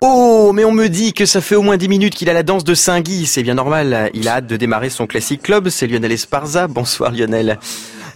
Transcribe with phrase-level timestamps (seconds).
[0.00, 2.42] Oh, mais on me dit que ça fait au moins 10 minutes qu'il a la
[2.42, 4.10] danse de Saint-Guy, c'est bien normal.
[4.12, 6.66] Il a hâte de démarrer son classique club, c'est Lionel Esparza.
[6.66, 7.60] Bonsoir Lionel.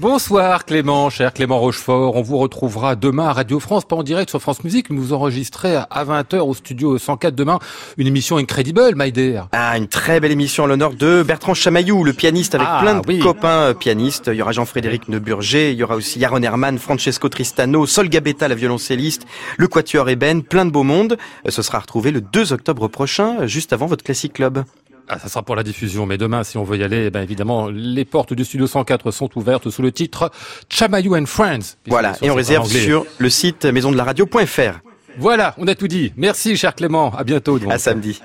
[0.02, 2.16] Bonsoir Clément, cher Clément Rochefort.
[2.16, 5.12] On vous retrouvera demain à Radio France, pas en direct sur France Musique, mais vous
[5.12, 7.60] enregistrez à 20h au studio 104 demain
[7.98, 9.46] une émission incredible, my dear.
[9.52, 12.94] Ah, une très belle émission en l'honneur de Bertrand Chamaillou, le pianiste avec Ah, plein
[12.98, 13.20] de oui.
[13.20, 14.28] copains euh, pianistes.
[14.32, 18.48] Il y aura Jean-Frédéric Neuburger, il y aura aussi Yaron Herman, Francesco Tristano, Sol Gabetta,
[18.48, 19.24] la violoncelliste,
[19.56, 21.16] le Quatuor Eben, plein de beau monde.
[21.46, 24.64] Euh, Ce sera retrouvé le 2 octobre prochain, euh, juste avant votre classique club.
[25.08, 27.22] Ah, ça sera pour la diffusion, mais demain, si on veut y aller, eh ben
[27.22, 30.30] évidemment, les portes du studio 104 sont ouvertes sous le titre
[30.68, 31.76] Chamaillou and Friends.
[31.86, 34.80] Voilà, et on réserve sur le site maisondelaradio.fr.
[35.18, 36.12] Voilà, on a tout dit.
[36.16, 37.12] Merci, cher Clément.
[37.14, 37.58] À bientôt.
[37.58, 37.70] donc.
[37.70, 38.20] À samedi.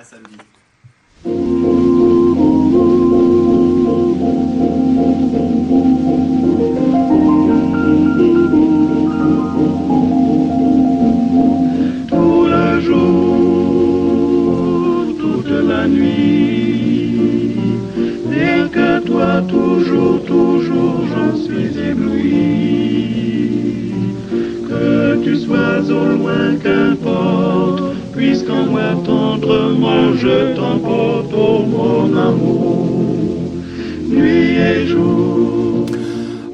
[19.42, 23.12] Toujours, toujours, j'en suis ébloui.
[24.70, 33.52] Que tu sois au loin, qu'importe, puisqu'en moi tendrement je t'emporte, oh mon amour,
[34.10, 35.87] nuit et jour.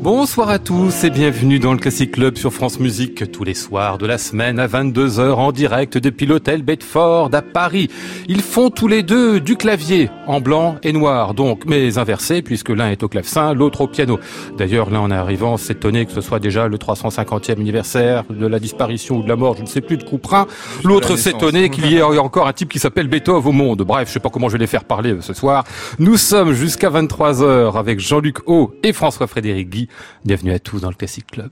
[0.03, 3.97] Bonsoir à tous et bienvenue dans le Classic Club sur France Musique tous les soirs
[3.97, 7.89] de la semaine à 22h en direct depuis l'hôtel Bedford à Paris.
[8.27, 12.67] Ils font tous les deux du clavier en blanc et noir donc mais inversé puisque
[12.67, 14.19] l'un est au clavecin, l'autre au piano.
[14.57, 19.19] D'ailleurs là en arrivant s'étonner que ce soit déjà le 350e anniversaire de la disparition
[19.19, 20.47] ou de la mort, je ne sais plus de Couperin.
[20.83, 23.83] L'autre s'étonner qu'il y ait encore un type qui s'appelle Beethoven au monde.
[23.83, 25.63] Bref, je sais pas comment je vais les faire parler euh, ce soir.
[25.97, 29.87] Nous sommes jusqu'à 23h avec Jean-Luc O et François-Frédéric Guy.
[30.25, 31.51] Bienvenue à tous dans le Classic Club.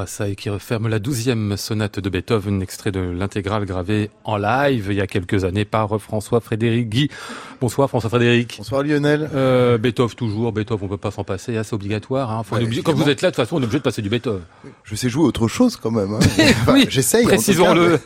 [0.00, 4.96] Assai qui referme la douzième sonate de Beethoven, extrait de l'intégrale gravée en live il
[4.96, 7.10] y a quelques années par François-Frédéric Guy.
[7.60, 8.54] Bonsoir François-Frédéric.
[8.56, 9.28] Bonsoir Lionel.
[9.34, 12.30] Euh, Beethoven toujours, Beethoven on peut pas s'en passer, hein, c'est obligatoire.
[12.30, 12.42] Hein.
[12.42, 14.00] Faut Ouais, obligé- quand vous êtes là, de toute façon on est obligé de passer
[14.00, 14.40] du Beethoven.
[14.82, 16.14] Je sais jouer autre chose quand même.
[16.14, 16.18] hein.
[16.38, 17.24] Enfin, Oui, j'essaye.
[17.26, 17.90] précisons-le.
[17.90, 17.98] mais-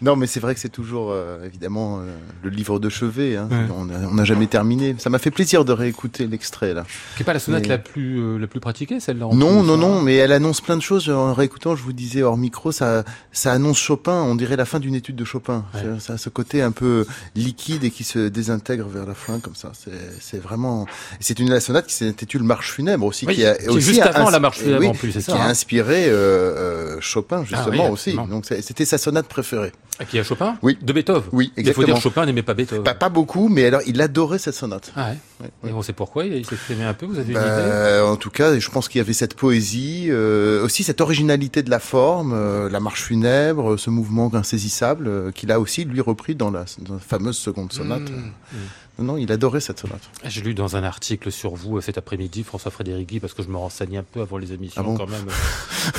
[0.00, 2.04] Non, mais c'est vrai que c'est toujours euh, évidemment euh,
[2.42, 3.36] le livre de chevet.
[3.36, 3.48] hein.
[3.50, 3.66] Ouais.
[4.10, 4.94] On n'a jamais terminé.
[4.98, 6.84] Ça m'a fait plaisir de réécouter l'extrait là.
[7.16, 9.26] Qui est pas la sonate Mais- la plus la plus pratiquée, celle-là.
[9.34, 11.10] Non, non, non, mais elle annonce plein de choses.
[11.10, 14.22] En réécoutant, je vous disais hors micro, ça, ça annonce Chopin.
[14.22, 15.66] On dirait la fin d'une étude de Chopin.
[15.74, 16.00] Ouais.
[16.00, 17.04] Ça a ce côté un peu
[17.36, 19.72] liquide et qui se désintègre vers la fin comme ça.
[20.20, 20.86] C'est, vraiment.
[21.20, 24.02] C'est une la sonate qui s'intitule Marche funèbre aussi, Oui, qui a qui aussi juste
[24.02, 25.48] avant la Marche funèbre oui, en plus, c'est ça, qui a hein.
[25.48, 28.14] inspiré euh, euh, Chopin justement oui, aussi.
[28.14, 29.72] Donc c'était sa sonate préférée.
[29.98, 30.56] Ah, Qui a Chopin?
[30.62, 30.78] Oui.
[30.80, 31.22] De Beethoven.
[31.32, 32.00] Oui, Il faut dire exactement.
[32.00, 32.82] Chopin n'aimait pas Beethoven.
[32.82, 34.90] Pas, pas beaucoup, mais alors il adorait cette sonate.
[34.96, 35.16] Ah ouais.
[35.42, 38.16] Ouais, Et on sait pourquoi, il s'exprimait un peu, vous avez une idée Bah, en
[38.16, 41.80] tout cas, je pense qu'il y avait cette poésie, euh, aussi cette originalité de la
[41.80, 46.50] forme, euh, la marche funèbre, ce mouvement insaisissable, euh, qu'il a aussi lui repris dans
[46.50, 48.08] la, dans la fameuse seconde sonate.
[48.10, 48.14] Mmh,
[48.52, 48.58] mmh.
[48.98, 50.02] Non, il adorait cette sonate.
[50.26, 53.56] J'ai lu dans un article sur vous cet après-midi, François-Frédéric Guy, parce que je me
[53.56, 55.26] renseigne un peu avant les émissions Ah bon quand même.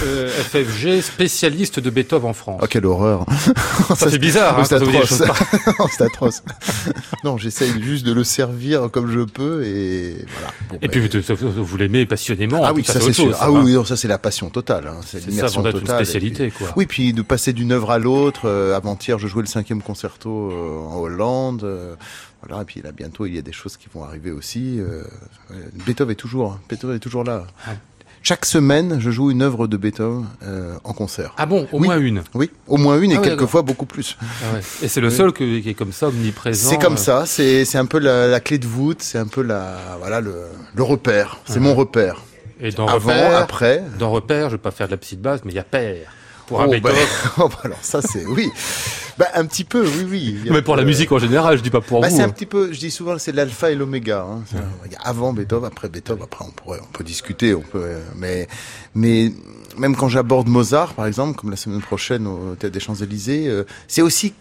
[0.04, 2.62] Euh, FFG, spécialiste de Beethoven en France.
[2.63, 3.25] Oh, quelle horreur
[3.95, 5.24] Ça fait bizarre, hein, c'est atroce.
[5.92, 6.44] c'est atroce.
[7.24, 10.53] non, j'essaye juste de le servir comme je peux et voilà.
[10.69, 12.62] Bon, Et bah, puis vous, vous l'aimez passionnément.
[12.63, 13.35] ah oui, ça c'est sûr.
[13.39, 13.62] ah hein.
[13.63, 14.88] oui, non, ça c'est la passion totale.
[14.88, 15.00] Hein.
[15.06, 16.01] C'est l'immersion une totale.
[16.01, 16.74] et spécialité, puis- quoi.
[16.77, 18.41] Oui, puis de passer d'une œuvre à l'autre.
[18.45, 21.63] Euh, Avant-hier, je jouais le cinquième concerto euh, en Hollande.
[21.63, 21.95] euh,
[22.45, 24.77] voilà, et puis là, bientôt, il y a des choses qui vont arriver aussi.
[24.80, 25.03] euh,
[25.85, 27.47] Beethoven est toujours, Beethoven est toujours là.
[27.65, 27.71] Ah.
[28.25, 31.34] Chaque semaine, je joue une œuvre de Beethoven euh, en concert.
[31.38, 31.88] Ah bon, au Oui.
[31.88, 32.24] moins une.
[32.34, 34.18] Oui, au moins une et Ah ouais, quelquefois beaucoup plus.
[34.22, 34.62] Ah ouais.
[34.81, 35.14] Et c'est le Oui.
[35.14, 36.70] seul que- qui est comme ça, omniprésent.
[36.70, 39.28] C'est comme euh, ça, c'est c'est un peu la, la clé de voûte, c'est un
[39.28, 40.36] peu la voilà le,
[40.74, 41.40] le repère.
[41.46, 42.22] C'est mon repère.
[42.62, 43.84] Et dans Avant, repère, après.
[44.00, 46.08] dans repère, je vais pas faire de la petite base, mais il y a père.
[46.48, 47.07] Pour un Oh, bah, Beethoven.
[47.38, 48.50] oh, bah, alors ça c'est oui,
[49.18, 50.50] bah, un petit peu oui oui.
[50.51, 52.16] Mais pour la musique en général, je dis pas pour Bah, vous.
[52.16, 52.30] c'est un hein.
[52.30, 54.25] petit peu, je dis souvent, c'est l'alpha et l'oméga.
[54.30, 54.42] Hein.
[54.50, 57.62] C'est- Il y a avant Beethoven, après Beethoven, après on pourrait, on peut discuter, on
[57.62, 58.48] peut, euh, mais,
[58.95, 59.31] mais
[59.78, 63.63] même quand j'aborde Mozart, par exemple, comme la semaine prochaine au Théâtre des Champs-Élysées, euh,
[63.88, 64.34] c'est aussi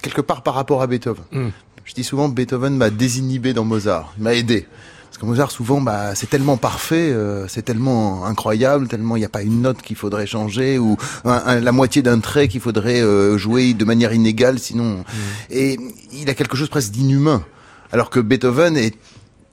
[0.00, 1.22] quelque part par rapport à Beethoven.
[1.32, 1.48] Mm.
[1.84, 4.66] Je dis souvent, Beethoven m'a désinhibé dans Mozart, il m'a aidé.
[5.22, 9.28] Que Mozart, souvent, bah, c'est tellement parfait, euh, c'est tellement incroyable, tellement il n'y a
[9.28, 13.00] pas une note qu'il faudrait changer ou un- un- la moitié d'un trait qu'il faudrait
[13.00, 15.04] euh, jouer de manière inégale, sinon.
[15.48, 15.78] Et
[16.12, 17.44] il a quelque chose presque d'inhumain.
[17.92, 18.96] Alors que Beethoven est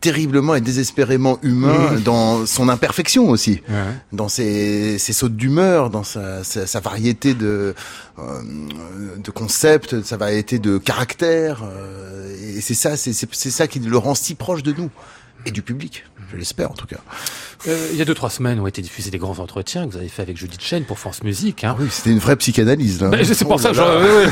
[0.01, 3.75] terriblement et désespérément humain dans son imperfection aussi, Ouais.
[4.12, 7.75] dans ses, ses sautes d'humeur, dans sa, sa, sa variété de,
[8.18, 8.24] euh,
[9.24, 11.62] de concepts, sa variété de caractères.
[11.63, 13.13] euh, et c'est ça, c'est
[13.51, 14.89] ça qui le rend si proche de nous
[15.45, 16.06] et du public.
[16.31, 16.97] Je l'espère en tout cas.
[17.68, 19.97] Euh, il y a deux trois semaines ont été diffusés des grands entretiens que vous
[19.97, 21.63] avez fait avec Judith Chen pour France Musique.
[21.63, 21.75] Hein.
[21.77, 23.00] Ah oui, c'était une vraie psychanalyse.
[23.00, 24.00] Bah, c'est pour Oh ça là.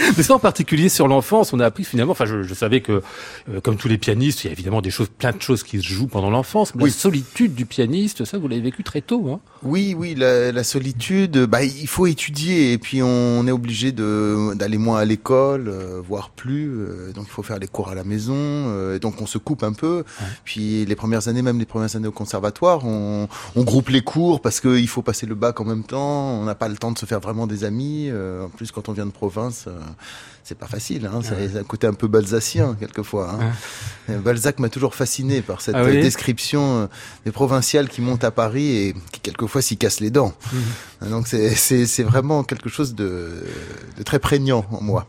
[0.16, 3.02] Mais ça en particulier sur l'enfance, on a appris finalement, enfin je, je savais que
[3.48, 5.78] euh, comme tous les pianistes, il y a évidemment des choses, plein de choses qui
[5.78, 6.84] se jouent pendant l'enfance, Oui.
[6.84, 9.30] la solitude du pianiste, ça vous l'avez vécu très tôt.
[9.30, 9.40] Hein.
[9.62, 14.54] Oui, oui, la, la solitude, bah, il faut étudier et puis on est obligé de
[14.54, 16.70] d'aller moins à l'école, euh, voire plus.
[16.70, 18.94] euh, donc il faut faire les cours à la maison.
[18.94, 20.04] et donc on se coupe un peu.
[20.44, 24.40] Puis les premières années, même les premières années au conservatoire, on, on groupe les cours
[24.40, 26.30] parce qu'il faut passer le bac en même temps.
[26.40, 28.10] On n'a pas le temps de se faire vraiment des amis.
[28.10, 29.66] en plus, quand on vient de province,
[30.42, 31.06] c'est pas facile.
[31.06, 33.30] Hein, ça, ça a un côté un peu balsacien quelquefois.
[33.40, 33.52] Hein.
[34.10, 36.86] Euh, Balzac m'a toujours fasciné par cette Ah oui euh, description euh,
[37.24, 40.32] des provinciales qui montent à Paris et qui quelquefois s'y cassent les dents.
[41.02, 41.10] Mhm.
[41.10, 43.44] Donc c'est vraiment quelque chose de,
[43.96, 45.06] de très prégnant en moi.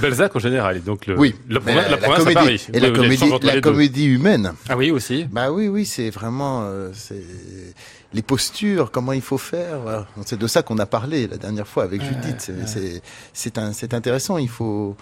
[0.00, 2.66] Balzac en général, et donc le, oui, la, Mais province- la province à comédie Paris.
[2.72, 4.52] et la comédie, la humaine.
[4.68, 5.24] Ah oui aussi.
[5.24, 7.24] Bah oui, oui, c'est vraiment euh, c'est
[8.14, 9.80] les postures, comment il faut faire.
[9.80, 10.06] voilà.
[10.26, 12.50] C'est de ça qu'on a parlé la dernière fois avec Judith.
[13.32, 14.38] C'est intéressant.
[14.38, 14.96] Il faut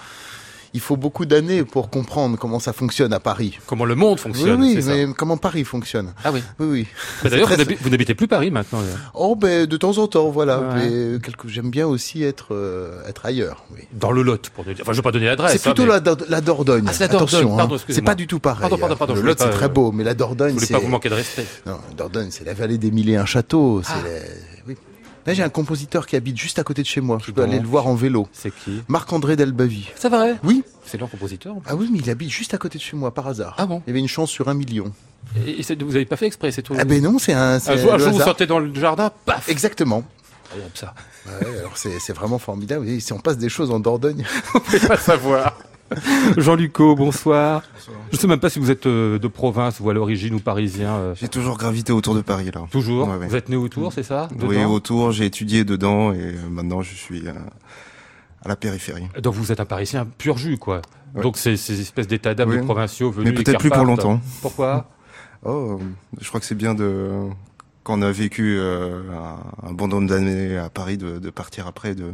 [0.73, 3.59] il faut beaucoup d'années pour comprendre comment ça fonctionne à Paris.
[3.67, 4.61] Comment le monde fonctionne.
[4.61, 4.91] oui, oui, ça.
[4.95, 6.13] mais comment Paris fonctionne.
[6.25, 6.43] Ah oui.
[6.61, 6.87] Oui, oui.
[7.25, 8.79] Bah, D'ailleurs, vous très- n'habi- vous n'habitez plus Paris maintenant.
[9.15, 10.61] Oh ben de temps en temps, voilà.
[10.61, 10.89] Ouais.
[10.89, 13.65] Mais quelque- j'aime bien aussi être euh, être ailleurs.
[13.75, 13.81] Oui.
[13.93, 14.65] Dans le Lot, pour.
[14.69, 15.53] Enfin, je vais pas donner l'adresse.
[15.53, 16.85] C'est plutôt hein, mais la, Dor- la Dordogne.
[16.87, 17.57] Ah, c'est la Dordogne, Attention, hein.
[17.57, 18.61] pardon, c'est pas du tout pareil.
[18.61, 18.99] Pardon, pardon, hein.
[18.99, 20.75] pardon, je Le voulais Lot c'est très euh, beau, mais la Je Dordogne voulais c'est
[20.75, 21.47] pas vous manquer de respect.
[21.67, 23.83] non, la Dordogne c'est la vallée des mille et un châteaux.
[23.85, 24.05] C'est Ah.
[24.69, 24.77] oui.
[25.31, 27.19] Là j'ai un compositeur qui habite juste à côté de chez moi.
[27.21, 27.51] Je peux Donc.
[27.51, 28.27] aller le voir en vélo.
[28.33, 28.83] C'est qui?
[28.89, 29.89] Marc-André Delbavie.
[29.95, 30.35] C'est vrai?
[30.43, 30.65] Oui.
[30.85, 31.55] C'est leur compositeur.
[31.67, 33.55] Ah oui, mais il habite juste à côté de chez moi par hasard.
[33.57, 33.81] Ah bon?
[33.87, 34.93] Il y avait une chance sur un million.
[35.47, 36.75] Et, vous avez pas fait exprès, c'est tout?
[36.77, 37.61] Ah ben non, c'est un.
[37.65, 39.49] un jour, un le jour, vous sortez dans le jardin, paf.
[39.49, 40.03] Exactement.
[40.75, 40.95] Ça.
[41.27, 42.89] Ouais, alors c'est vraiment formidable.
[42.89, 44.27] Et si on passe des choses en Dordogne.
[44.53, 45.57] Vous pouvez pas savoir.
[46.37, 47.63] Jean-Luc bonsoir.
[48.11, 50.41] Je ne sais même pas si vous êtes euh, de province ou à l'origine ou
[50.41, 50.95] parisien.
[50.95, 51.15] Euh.
[51.17, 52.63] J'ai toujours gravité autour de Paris là.
[52.71, 53.09] Toujours.
[53.09, 55.13] Vous êtes né autour, c'est ça Oui, autour.
[55.13, 59.09] J'ai étudié dedans et maintenant je suis à la périphérie.
[59.21, 60.83] Donc vous êtes un Parisien pur jus, quoi.
[61.21, 63.33] Donc ces, ces espèces d'états d'âme de provinciaux venus.
[63.33, 64.21] Mais peut-être plus pour longtemps.
[64.43, 64.89] Pourquoi?
[65.43, 65.81] Oh,
[66.21, 67.31] je crois que c'est bien de
[67.83, 69.01] quand on a vécu euh,
[69.63, 72.13] un, bon nombre d'années à Paris de, de, partir après de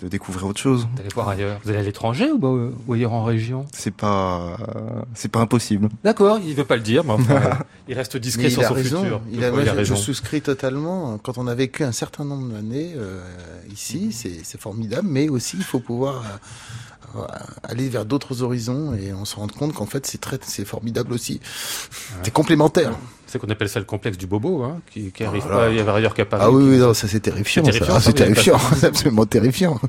[0.00, 0.88] de découvrir autre chose.
[0.96, 1.60] D'aller voir ailleurs.
[1.64, 3.66] Vous allez à l'étranger ou, ou, ailleurs en région?
[3.72, 4.56] C'est pas
[5.14, 5.88] c'est pas impossible.
[6.04, 7.14] D'accord, il veut pas le dire, mais
[7.88, 9.20] il reste discret sur son futur.
[9.32, 9.84] Il a, raison.
[9.84, 11.18] Je souscris totalement.
[11.18, 13.20] Quand on a vécu un certain nombre d'années euh,
[13.72, 16.22] ici, c'est formidable, mais aussi il faut pouvoir
[17.16, 17.26] euh,
[17.62, 21.12] aller vers d'autres horizons et on se rend compte qu'en fait c'est très c'est formidable
[21.12, 21.40] aussi.
[22.22, 22.92] C'est complémentaire.
[23.30, 26.24] C'est qu'on appelle ça le complexe du bobo, hein, qui, qui arrive pas ailleurs qu'à
[26.24, 26.42] Paris.
[26.44, 27.62] Ah oui, oui, non, ça c'est terrifiant.
[27.64, 29.80] C'est terrifiant, c'est terrifiant, c'est absolument terrifiant.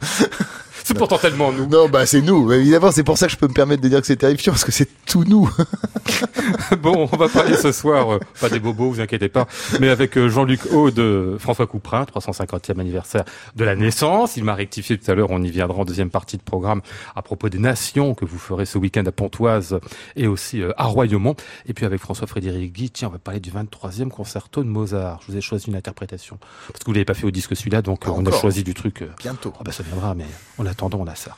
[0.84, 1.68] C'est pourtant tellement nous.
[1.68, 2.52] Non, bah c'est nous.
[2.52, 4.66] Évidemment, c'est pour ça que je peux me permettre de dire que c'est terrifiant, parce
[4.66, 5.50] que c'est tout nous.
[6.82, 9.48] bon, on va parler ce soir, euh, pas des bobos, vous inquiétez pas,
[9.80, 13.24] mais avec euh, Jean-Luc Aude, de François Couperin, 350e anniversaire
[13.56, 14.38] de la naissance.
[14.38, 16.82] Il m'a rectifié tout à l'heure, on y viendra en deuxième partie de programme
[17.16, 19.80] à propos des nations que vous ferez ce week-end à Pontoise
[20.16, 21.36] et aussi euh, à Royaumont.
[21.68, 25.22] Et puis avec François-Frédéric Guy, tiens, on va parler du 23e concerto de Mozart.
[25.22, 27.82] Je vous ai choisi une interprétation, parce que vous l'avez pas fait au disque celui-là,
[27.82, 29.06] donc on a choisi du truc.
[29.20, 29.54] Bientôt.
[29.58, 30.26] Ah bah ça viendra, mais
[30.58, 31.38] on attendons, on a ça.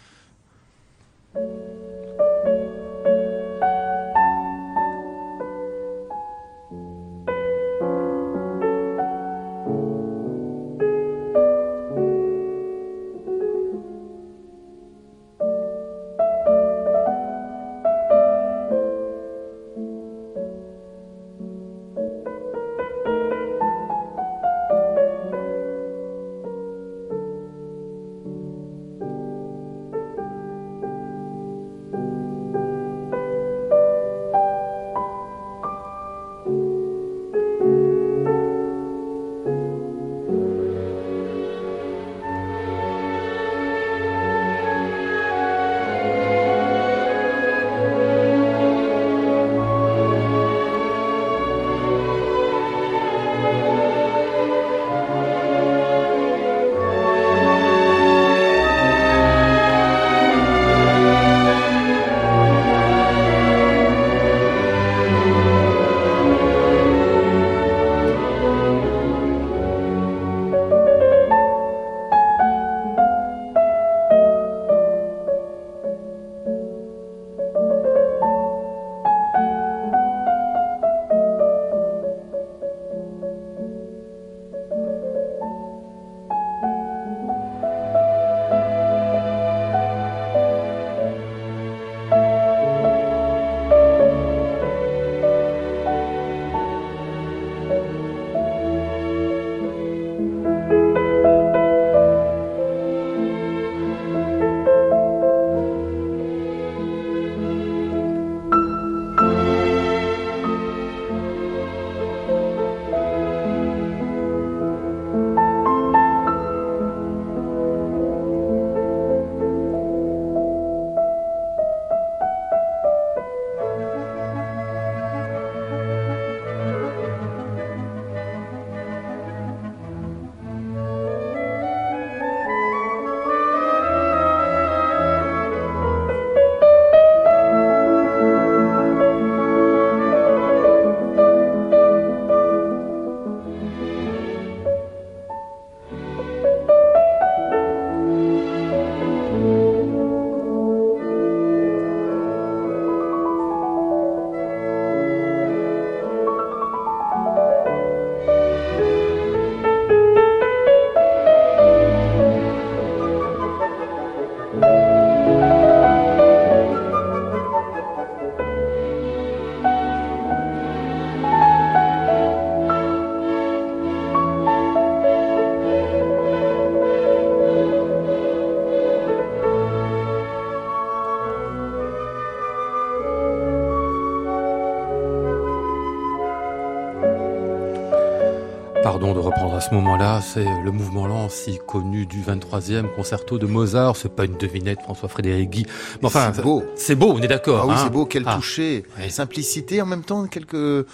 [189.63, 193.95] Ce moment-là, c'est le mouvement lent si connu du 23e concerto de Mozart.
[193.95, 195.65] C'est pas une devinette, François-Frédéric Guy.
[196.01, 196.63] Mais enfin, c'est beau.
[196.75, 197.61] C'est beau, on est d'accord.
[197.63, 197.81] Ah oui, hein.
[197.81, 198.05] c'est beau.
[198.05, 198.35] Quel ah.
[198.35, 200.85] toucher, simplicité, en même temps quelques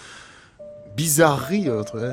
[0.96, 1.68] bizarreries.
[1.68, 2.12] Entre...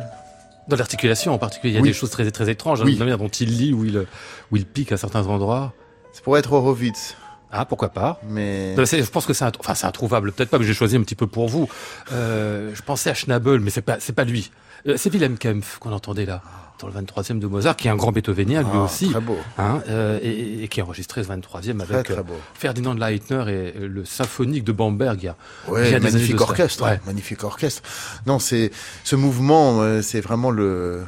[0.67, 2.81] Dans l'articulation en particulier, il y a des choses très très étranges.
[2.81, 4.07] Hein, la manière dont il lit, où il
[4.51, 5.73] où il pique à certains endroits.
[6.11, 7.15] C'est pour être Horowitz.
[7.51, 10.59] Ah, pourquoi pas Mais Non, Je pense que c'est un, enfin, c'est introuvable, peut-être pas,
[10.59, 11.69] mais j'ai choisi un petit peu pour vous.
[12.11, 14.51] Euh, je pensais à Schnabel, mais c'est pas, c'est pas lui.
[14.87, 16.41] Euh, c'est Wilhelm Kempf qu'on entendait là,
[16.79, 19.37] dans le 23e de Mozart, qui est un grand Beethovenien lui Ah, aussi, Très beau.
[19.57, 22.35] hein, euh, et, et qui a enregistré ce 23e Très, avec très euh, beau.
[22.53, 25.17] Ferdinand Leitner et euh, le symphonique de Bamberg.
[25.21, 25.35] il y a-
[25.67, 26.99] Ouais, il y a des années magnifique orchestre, Ouais.
[27.07, 27.81] magnifique orchestre.
[28.27, 28.71] Non, c'est
[29.03, 31.03] ce mouvement, c'est vraiment le,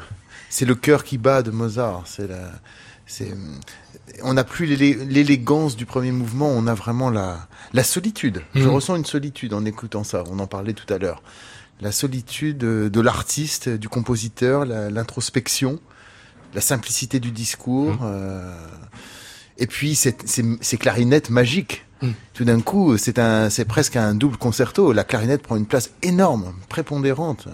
[0.49, 2.03] c'est le cœur qui bat de Mozart.
[2.05, 2.51] C'est la,
[3.05, 3.33] c'est,
[4.23, 8.41] on n'a plus l'élé- l'élégance du premier mouvement, on a vraiment la, la solitude.
[8.55, 8.69] Je Mhm.
[8.73, 10.23] ressens une solitude en écoutant ça.
[10.29, 11.21] On en parlait tout à l'heure.
[11.81, 15.79] La solitude de l'artiste, du compositeur, l'introspection,
[16.53, 17.93] la simplicité du discours.
[17.93, 17.99] Mhm.
[18.03, 18.55] euh,
[19.57, 21.85] et puis ces, ces, ces clarinettes magiques.
[22.01, 22.13] Mhm.
[22.33, 24.93] Tout d'un coup, c'est un, c'est presque un double concerto.
[24.93, 27.47] La clarinette prend une place énorme, prépondérante.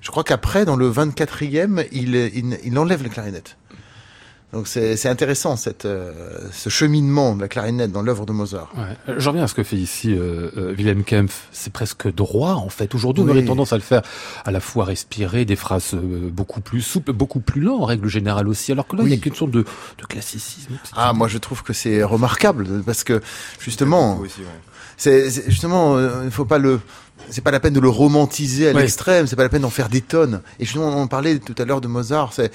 [0.00, 3.56] Je crois qu'après, dans le 24e, il, il, il enlève la clarinette.
[4.54, 6.10] Donc c'est intéressant cette, euh,
[6.52, 8.70] ce cheminement de la clarinette dans l'œuvre de Mozart.
[8.78, 8.84] Ouais.
[9.10, 11.48] Euh, J'en reviens à ce que fait ici euh, euh, Wilhelm Kempf.
[11.52, 12.94] C'est presque droit en fait.
[12.94, 13.32] Aujourd'hui, on Oui.
[13.32, 14.00] aurait tendance à le faire
[14.46, 18.48] à la fois respirer, des phrases beaucoup plus souples, beaucoup plus lents en règle générale
[18.48, 18.72] aussi.
[18.72, 19.66] Alors que là, il y a qu'une sorte de,
[19.98, 20.72] de classicisme.
[20.96, 23.20] Ah, moi je trouve que c'est remarquable parce que
[23.60, 24.22] justement,
[24.96, 26.80] c'est justement, il faut pas le,
[27.30, 28.80] c'est pas la peine de le romantiser à Ouais.
[28.82, 30.40] l'extrême, c'est pas la peine d'en faire des tonnes.
[30.60, 32.50] Et justement, on parlait tout à l'heure de Mozart, c'est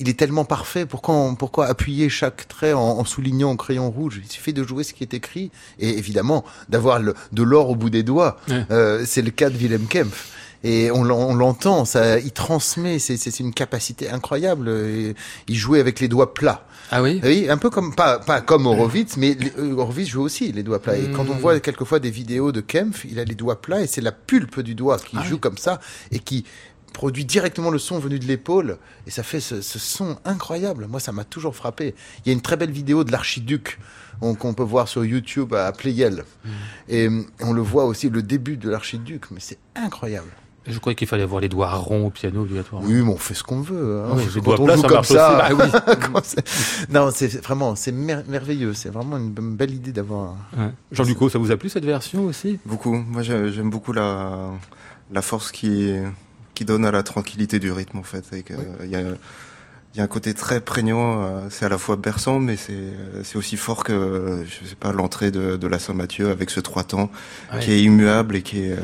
[0.00, 0.86] il est tellement parfait.
[0.86, 4.20] Pourquoi, on- pourquoi appuyer chaque trait en, en soulignant au crayon rouge?
[4.24, 7.90] Il suffit de jouer ce qui est écrit et évidemment d'avoir de l'or au bout
[7.90, 8.38] des doigts.
[8.48, 8.64] Ouais.
[8.70, 10.28] Euh, c'est le cas de Wilhelm Kempf.
[10.64, 14.68] Et on, l'en- on l'entend, ça, il transmet, c'est- une capacité incroyable.
[14.68, 15.14] Et
[15.46, 16.64] il jouait avec les doigts plats.
[16.90, 20.50] Ah oui Oui, un peu comme pas pas comme Horowitz, mais euh, Horowitz joue aussi
[20.52, 20.96] les doigts plats.
[20.96, 21.38] Et quand on Mm.
[21.38, 24.60] voit quelquefois des vidéos de Kempf, il a les doigts plats et c'est la pulpe
[24.60, 25.40] du doigt qui Ah joue oui.
[25.40, 26.44] comme ça et qui
[26.94, 30.86] produit directement le son venu de l'épaule et ça fait ce, ce son incroyable.
[30.88, 31.94] Moi, ça m'a toujours frappé.
[32.24, 33.78] Il y a une très belle vidéo de l'archiduc
[34.22, 36.48] on- qu'on peut voir sur YouTube à Pleyel Mm.
[36.88, 40.30] et euh, on le voit aussi le début de l'archiduc, mais c'est incroyable.
[40.68, 42.86] Je croyais qu'il fallait avoir les doigts ronds au piano obligatoirement.
[42.86, 44.02] Oui, mais on fait ce qu'on veut.
[44.04, 44.14] hein.
[44.16, 45.54] Oui, Quand les doigts on plats, joue ça marche ça, aussi.
[45.56, 45.96] Bah oui.
[46.12, 48.74] Quand c'est- non, c'est vraiment, c'est mer- merveilleux.
[48.74, 50.36] C'est vraiment une belle idée d'avoir.
[50.56, 50.70] Ouais.
[50.92, 52.58] Jean-Luc, ça vous a plu cette version aussi?
[52.66, 52.94] Beaucoup.
[52.96, 54.50] Moi, j'ai- j'aime beaucoup la,
[55.10, 55.92] la force qui,
[56.54, 58.24] qui donne à la tranquillité du rythme, en fait.
[58.32, 59.00] Il y, a,
[59.94, 61.22] il y a un côté très prégnant.
[61.24, 65.30] euh, C'est à la fois berçant, mais c'est aussi fort que, je sais pas, l'entrée
[65.30, 67.10] de, de la Saint-Mathieu avec ce trois temps
[67.54, 67.60] Ouais.
[67.60, 68.72] qui est immuable et qui est.
[68.72, 68.76] euh,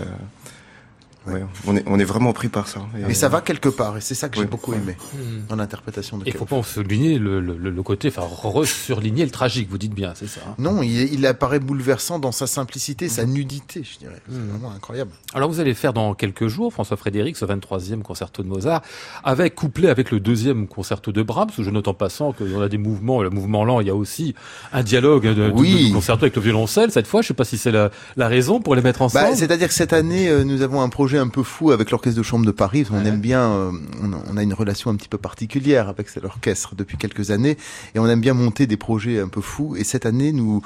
[1.27, 2.81] ouais, on, est, on est vraiment pris par ça.
[2.99, 5.47] Et, Mais ça va quelque part, et c'est ça que j'ai beaucoup aimé Hmm.
[5.49, 6.39] dans l'interprétation de Il Kempf.
[6.41, 8.23] faut pas en souligner le, le, le côté, enfin,
[8.59, 10.41] re-surligner le tragique, vous dites bien, c'est ça.
[10.49, 14.21] hein Non, il, il apparaît bouleversant dans sa simplicité, sa nudité, je dirais.
[14.29, 14.49] C'est Mhm.
[14.51, 15.11] vraiment incroyable.
[15.35, 18.83] Alors vous allez faire dans quelques jours, François Frédéric, ce 23e concerto de Mozart,
[19.23, 22.69] avec couplé avec le deuxième concerto de Brahms, où je note en passant qu'on a
[22.69, 24.35] des mouvements, le mouvement lent, il y a aussi
[24.73, 25.89] un dialogue de, de- Oui.
[25.91, 28.61] de concerto avec le violoncelle, cette fois, je sais pas si c'est la, la raison
[28.61, 29.27] pour les mettre ensemble.
[29.31, 32.19] Bah, C'est-à-dire que cette année, euh, nous avons un projet un peu fou avec l'Orchestre
[32.19, 32.87] de Chambre de Paris.
[32.91, 33.07] On Ouais.
[33.09, 33.73] aime bien, euh,
[34.03, 37.31] on, a, on a une relation un petit peu particulière avec cet orchestre depuis quelques
[37.31, 37.57] années,
[37.95, 39.77] et on aime bien monter des projets un peu fous.
[39.77, 40.63] Et cette année, nous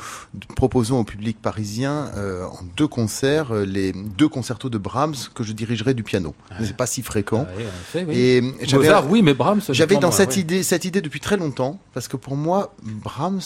[0.56, 5.44] proposons au public parisien, euh, en deux concerts, euh, les deux concertos de Brahms que
[5.44, 6.34] je dirigerai du piano.
[6.62, 7.46] C'est pas si fréquent.
[7.56, 8.14] Ouais, en effet, oui.
[8.16, 9.60] Et j'avais Mozart, oui, mais Brahms.
[9.70, 10.40] J'avais dans cette ouais.
[10.42, 13.40] idée, cette idée depuis très longtemps, parce que pour moi, Brahms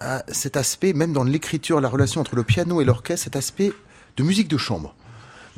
[0.00, 3.72] a cet aspect, même dans l'écriture, la relation entre le piano et l'orchestre, cet aspect
[4.16, 4.94] de musique de chambre.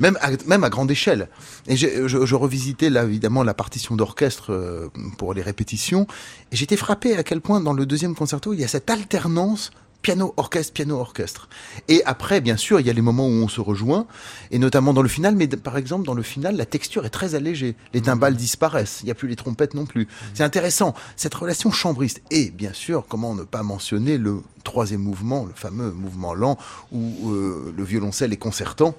[0.01, 1.29] Même à, même à grande échelle.
[1.67, 6.07] Et je, je revisitais là évidemment la partition d'orchestre euh, pour les répétitions,
[6.51, 9.71] et j'étais frappé à quel point dans le deuxième concerto il y a cette alternance
[10.01, 11.47] piano orchestre piano orchestre.
[11.87, 14.07] Et après bien sûr il y a les moments où on se rejoint,
[14.49, 15.35] et notamment dans le final.
[15.35, 19.05] Mais par exemple dans le final la texture est très allégée, les timbales disparaissent, il
[19.05, 20.07] n'y a plus les trompettes non plus.
[20.33, 22.21] C'est intéressant cette relation chambriste.
[22.31, 26.57] Et bien sûr comment ne pas mentionner le troisième mouvement, le fameux mouvement lent
[26.91, 28.95] où euh, le violoncelle est concertant.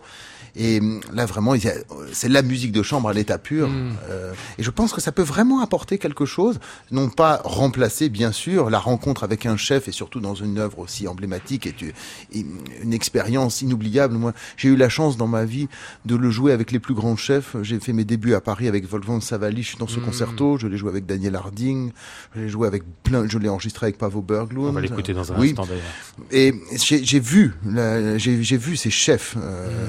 [0.54, 0.80] Et
[1.14, 1.54] là, vraiment,
[2.12, 3.68] c'est la musique de chambre à l'état pur.
[3.68, 3.92] Mm.
[4.10, 6.60] Euh, et je pense que ça peut vraiment apporter quelque chose,
[6.90, 10.78] non pas remplacer, bien sûr, la rencontre avec un chef, et surtout dans une œuvre
[10.80, 11.94] aussi emblématique, et, tu-
[12.34, 12.44] et
[12.82, 14.14] une expérience inoubliable.
[14.14, 15.68] Moi, j'ai eu la chance dans ma vie
[16.04, 17.56] de le jouer avec les plus grands chefs.
[17.62, 20.02] J'ai fait mes débuts à Paris avec Wolfgang Savalich dans ce Mm.
[20.04, 20.58] concerto.
[20.58, 21.92] Je l'ai joué avec Daniel Harding.
[22.34, 24.66] Je l'ai joué avec plein, je l'ai enregistré avec Pavo Berglund.
[24.68, 25.50] On va l'écouter dans un Oui.
[25.50, 25.82] instant d'ailleurs.
[26.30, 27.54] Et j'ai vu,
[28.18, 29.88] j'ai vu ces chefs, euh,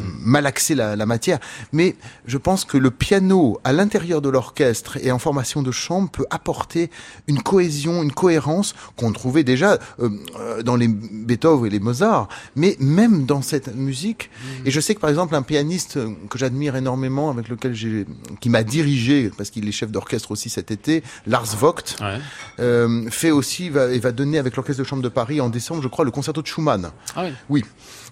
[0.53, 1.39] taxer la, la, matière,
[1.71, 1.95] mais
[2.27, 6.25] je pense que le piano à l'intérieur de l'orchestre et en formation de chambre peut
[6.29, 6.91] apporter
[7.27, 12.75] une cohésion, une cohérence qu'on trouvait déjà euh, dans les Beethoven et les Mozart, mais
[12.79, 14.29] même dans cette musique.
[14.65, 15.97] Et je sais que par exemple un pianiste
[16.29, 18.05] que j'admire énormément, avec lequel j'ai,
[18.39, 22.19] qui m'a dirigé parce qu'il est chef d'orchestre aussi cet été, Lars Vogt, Ouais.
[22.59, 25.81] euh, fait aussi va, et va donner avec l'orchestre de chambre de Paris en décembre,
[25.81, 26.91] je crois, le concerto de Schumann.
[27.15, 27.33] Ah oui.
[27.49, 27.63] Oui.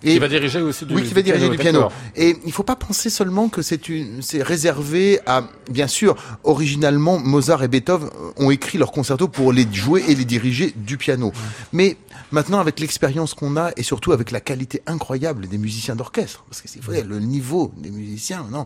[0.04, 1.90] Et, qui va diriger aussi du oui, qui va diriger du piano.
[2.16, 7.20] Et il faut pas penser seulement que c'est une, c'est réservé à, bien sûr, originalement,
[7.20, 11.32] Mozart et Beethoven ont écrit leurs concertos pour les jouer et les diriger du piano.
[11.72, 11.98] Mais
[12.32, 16.62] maintenant, avec l'expérience qu'on a et surtout avec la qualité incroyable des musiciens d'orchestre, parce
[16.62, 18.66] que c'est vrai, le niveau des musiciens, non,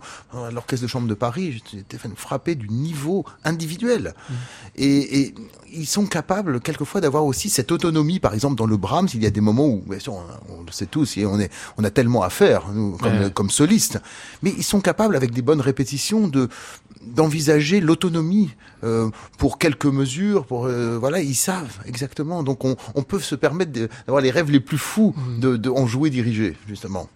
[0.51, 4.13] l'orchestre de chambre de Paris, j'étais frappé du niveau individuel.
[4.75, 5.35] Et, et
[5.73, 8.19] ils sont capables quelquefois d'avoir aussi cette autonomie.
[8.19, 10.63] Par exemple, dans le Brahms, il y a des moments où, bien sûr, on, on
[10.63, 13.31] le sait tous, et on est, on a tellement à faire nous, comme, Ouais.
[13.31, 13.99] comme solistes,
[14.41, 16.49] mais ils sont capables, avec des bonnes répétitions, de
[17.05, 18.49] d'envisager l'autonomie
[18.83, 20.45] euh, pour quelques mesures.
[20.45, 22.43] Pour euh, voilà, ils savent exactement.
[22.43, 25.87] Donc, on, on peut se permettre d'avoir les rêves les plus fous de, de en
[25.87, 27.09] jouer dirigé, justement.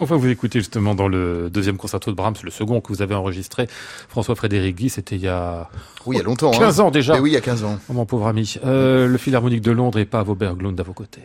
[0.00, 3.02] On va vous écouter justement dans le deuxième concerto de Brahms, le second que vous
[3.02, 3.66] avez enregistré.
[4.08, 5.68] François-Frédéric Guy, c'était il y a
[6.06, 6.52] Oui, il y a longtemps.
[6.52, 6.84] 15 hein.
[6.84, 7.14] ans déjà.
[7.14, 7.78] Mais oui, il y a 15 ans.
[7.88, 8.54] Oh, mon pauvre ami.
[8.64, 10.36] Euh, le Philharmonique de Londres et pas à vos
[10.94, 11.22] côtés.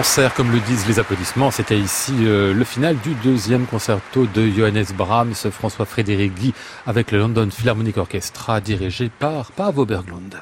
[0.00, 4.48] Concert, comme le disent les applaudissements, c'était ici euh, le final du deuxième concerto de
[4.48, 6.54] Johannes Brahms, François-Frédéric Guy,
[6.86, 10.40] avec le London Philharmonic Orchestra, dirigé par Paavo Berglund.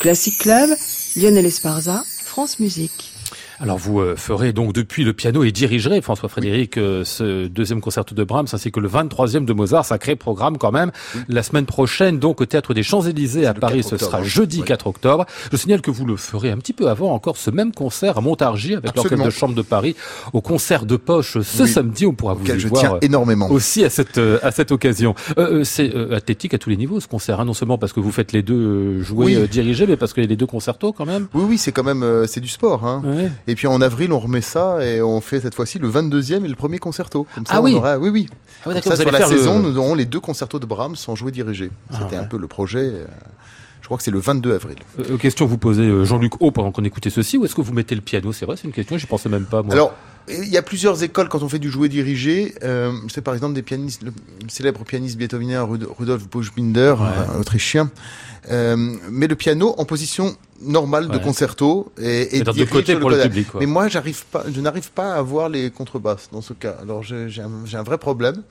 [0.00, 0.70] Classic Club,
[1.16, 3.13] Lionel Esparza, France Musique.
[3.60, 7.80] Alors vous euh, ferez donc depuis le piano et dirigerez, François Frédéric, euh, ce deuxième
[7.80, 10.90] concerto de Brahms ainsi que le 23e de Mozart, sacré programme quand même.
[11.28, 15.26] La semaine prochaine, donc au Théâtre des Champs-Élysées à Paris, ce sera jeudi 4 octobre.
[15.52, 18.20] Je signale que vous le ferez un petit peu avant encore ce même concert à
[18.20, 19.94] Montargis avec l'Orchestre de Chambre de Paris
[20.32, 22.06] au concert de poche ce samedi.
[22.06, 23.50] On pourra vous y je voir tiens énormément.
[23.50, 25.14] aussi à cette, à cette occasion.
[25.38, 28.12] Euh, c'est athlétique à tous les niveaux ce concert, hein, non seulement parce que vous
[28.12, 31.28] faites les deux jouer, diriger, mais parce qu'il y a les deux concertos quand même.
[31.34, 32.84] Oui, oui, c'est quand même c'est du sport.
[32.84, 33.02] Hein.
[33.04, 33.30] Ouais.
[33.46, 36.48] Et puis en avril, on remet ça et on fait cette fois-ci le 22e et
[36.48, 37.26] le premier concerto.
[37.34, 37.74] Comme ça, ah on oui.
[37.74, 38.26] Aura, oui, oui.
[38.64, 39.70] Ah ouais, Comme ça, sur la saison, le...
[39.70, 41.70] nous aurons les deux concertos de Brahms sans jouer dirigé.
[41.90, 42.16] C'était Ah ouais.
[42.16, 42.90] un peu le projet.
[43.82, 44.76] Je crois que c'est le 22 avril.
[44.98, 47.74] Euh, question vous posez euh, Jean-Luc Haut pendant qu'on écoutait ceci, ou est-ce que vous
[47.74, 48.32] mettez le piano?
[48.32, 49.74] C'est vrai, c'est une question, j'y pensais même pas moi.
[49.74, 49.92] Alors,
[50.26, 52.54] il y a plusieurs écoles quand on fait du jouet dirigé.
[52.62, 54.12] Euh, c'est par exemple des pianistes, le
[54.48, 57.34] célèbre pianiste beethovenien Rud- Rudolf Buchbinder, Ouais.
[57.36, 57.90] un autrichien,
[58.50, 58.74] euh,
[59.10, 63.60] met le piano en position normale de concerto et, de côté pour le public, quoi.
[63.60, 66.76] Mais moi, j'arrive pas, je n'arrive pas à voir les contrebasses dans ce cas.
[66.82, 68.42] Alors j'ai un, vrai problème.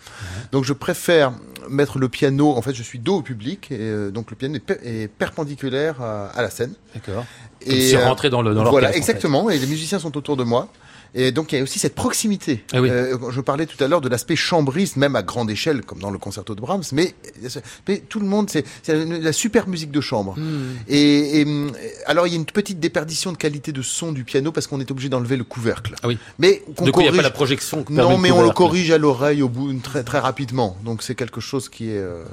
[0.52, 1.34] Donc je préfère
[1.69, 2.52] mettre le piano.
[2.52, 5.08] En fait, je suis dos au public et euh, donc le piano est, per- est
[5.08, 6.73] perpendiculaire à, à la scène.
[6.93, 7.26] D'accord.
[7.62, 8.97] Et si euh, rentrer dans le dans voilà, l'orchestre, en fait.
[8.97, 9.49] exactement.
[9.49, 10.67] Et les musiciens sont autour de moi.
[11.15, 12.63] Et donc il y a aussi cette proximité.
[12.73, 12.89] Ah oui.
[12.89, 16.10] Euh, je parlais tout à l'heure de l'aspect chambriste, même à grande échelle, comme dans
[16.10, 16.84] le concerto de Brahms.
[16.91, 17.13] Mais,
[17.88, 20.36] mais tout le monde, c'est la super musique de chambre.
[20.38, 20.76] Hmm.
[20.88, 21.71] Et, et, hum,
[22.08, 24.80] alors il y a une petite déperdition de qualité de son du piano parce qu'on
[24.80, 25.95] est obligé d'enlever le couvercle.
[26.02, 26.17] Ah oui.
[26.39, 27.15] Mais Du coup, il n'y a corrige.
[27.17, 27.86] pas la projection.
[27.89, 30.78] non, mais on le corrige à l'oreille au bout très très rapidement.
[30.84, 31.97] Donc c'est quelque chose qui est.
[31.97, 32.23] euh,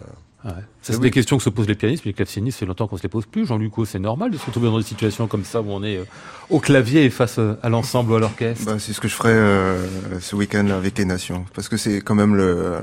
[0.43, 0.53] Ouais.
[0.83, 1.01] Ça, c'est Oui.
[1.03, 3.03] des questions que se posent les pianistes, mais les clavecistes, ça fait longtemps qu'on se
[3.03, 3.45] les pose plus.
[3.45, 6.05] Jean-Luc c'est normal de se retrouver dans des situations comme ça où on est euh,
[6.49, 8.65] au clavier et face euh, à l'ensemble ou à l'orchestre.
[8.65, 12.01] Bah, c'est ce que je ferai euh, ce week-end avec les nations, parce que c'est
[12.01, 12.77] quand même le,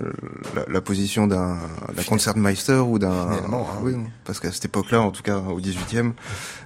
[0.56, 1.58] la, la position d'un
[1.96, 3.10] d'un concertmeister ou d'un.
[3.12, 3.94] Hein, oui,
[4.24, 6.12] parce qu'à cette époque-là, en tout cas au 18e,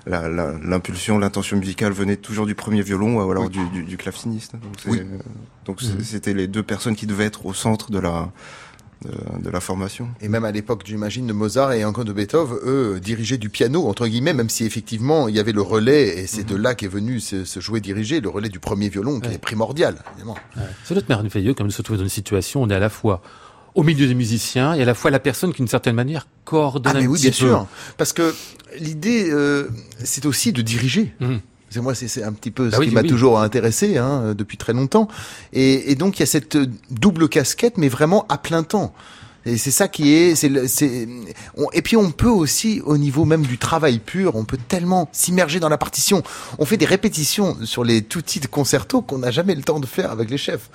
[0.07, 3.95] la- la- l'impulsion, l'intention musicale venait toujours du premier violon ou alors du, du, du
[3.95, 4.53] claveciniste.
[4.53, 5.01] Donc c'est- Oui.
[5.65, 8.29] donc c'est- c'était les deux personnes qui devaient être au centre de la
[9.05, 10.07] de, de la formation.
[10.21, 13.87] Et même à l'époque, j'imagine, de Mozart et encore de Beethoven, eux, dirigeaient du piano,
[13.87, 16.87] entre guillemets, même si effectivement, il y avait le relais, et c'est de là qu'est
[16.87, 19.35] venu ce, ce jouet dirigé, le relais du premier violon, qui Ouais.
[19.35, 20.37] est primordial, évidemment.
[20.55, 20.63] Ouais.
[20.83, 22.75] Ça doit être merveilleux quand même de se trouver dans une situation où on est
[22.75, 23.21] à la fois
[23.73, 26.91] au milieu des musiciens et à la fois la personne qui, d'une certaine manière, coordonne
[26.95, 27.37] Ah, mais un oui, petit bien peu.
[27.53, 27.67] sûr.
[27.97, 28.35] Parce que
[28.79, 29.69] l'idée, euh,
[30.03, 31.13] c'est aussi de diriger.
[31.21, 31.39] Mhm.
[31.71, 33.07] C'est moi, c'est un petit peu Bah ce oui, qui m'a oui.
[33.07, 35.07] toujours intéressé hein, depuis très longtemps.
[35.53, 36.57] Et, et donc il y a cette
[36.89, 38.93] double casquette, mais vraiment à plein temps.
[39.45, 41.07] Et c'est ça qui est, c'est, c'est,
[41.57, 45.09] on- et puis on peut aussi, au niveau même du travail pur, on peut tellement
[45.11, 46.21] s'immerger dans la partition.
[46.59, 49.85] On fait des répétitions sur les tout petits concertos qu'on n'a jamais le temps de
[49.87, 50.69] faire avec les chefs.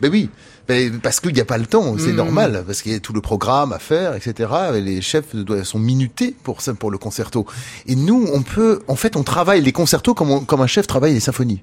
[0.00, 0.28] Ben oui,
[0.68, 2.16] ben, parce qu'il n'y a pas le temps, c'est Mm.
[2.16, 4.50] normal, parce qu'il y a tout le programme à faire, etc.
[4.74, 7.46] Et les chefs sont minutés pour ça, pour le concerto.
[7.86, 10.86] Et nous, on peut, en fait, on travaille les concertos comme, on- comme un chef
[10.86, 11.60] travaille les symphonies.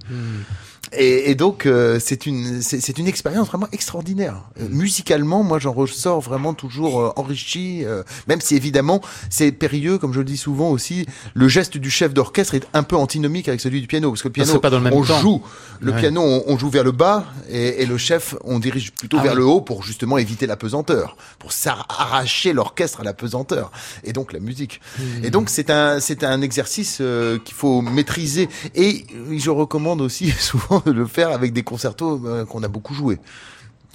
[0.94, 4.42] Et, et donc, euh, c'est une, c'est c'est une expérience vraiment extraordinaire.
[4.60, 9.00] Euh, musicalement, moi, j'en ressors vraiment toujours euh, enrichi, euh, même si évidemment,
[9.30, 12.84] c'est périlleux, comme je le dis souvent aussi, le geste du chef d'orchestre est un
[12.84, 14.94] peu antinomique avec celui du piano, parce que le piano, fait pas dans le même
[14.94, 15.20] on temps.
[15.22, 15.42] joue,
[15.80, 16.00] le Ouais.
[16.00, 19.24] piano, on, on joue vers le bas, et, et le chef, on dirige plutôt Ah
[19.24, 23.72] vers le haut pour justement éviter la pesanteur, pour s'arracher l'orchestre à la pesanteur,
[24.04, 24.82] et donc la musique.
[25.00, 25.04] Mmh.
[25.24, 30.32] Et donc c'est un c'est un exercice euh, qu'il faut maîtriser et je recommande aussi
[30.40, 33.20] souvent le faire avec des concertos euh, qu'on a beaucoup joués.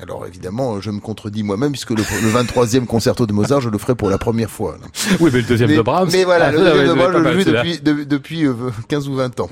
[0.03, 3.79] Alors évidemment, je me contredis moi-même puisque le, le 23e concerto de Mozart, je le
[3.79, 4.77] ferai pour la première fois.
[4.81, 4.87] là.
[5.21, 6.11] Oui, mais le deuxième Mais, de Brahms.
[6.13, 8.45] mais voilà, Ah, le ça, deuxième ouais, de Brahms, je pas mal, depuis, de- depuis
[8.47, 8.53] euh,
[8.89, 9.49] 15 ou 20 ans.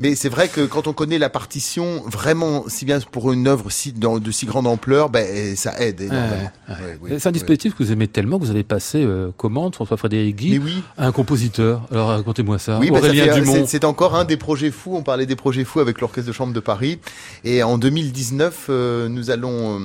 [0.00, 3.70] Mais c'est vrai que quand on connaît la partition vraiment si bien pour une œuvre
[3.70, 6.50] si, dans- de si grande ampleur, ben, ça aide énormément.
[6.68, 9.30] Ouais, Ouais, oui, C'est un dispositif que vous aimez tellement que vous avez passé euh,
[9.36, 11.82] commande, François Frédéric Guy, oui, à un compositeur.
[11.92, 12.78] Alors racontez-moi ça.
[12.80, 13.52] Oui, bah, ça Aurélien fait- Dumont.
[13.52, 14.96] c'est- c'est encore un des projets fous.
[14.96, 16.98] On parlait des projets fous avec l'Orchestre de Chambre de Paris.
[17.44, 19.81] Et en 2019, euh, nous allons euh,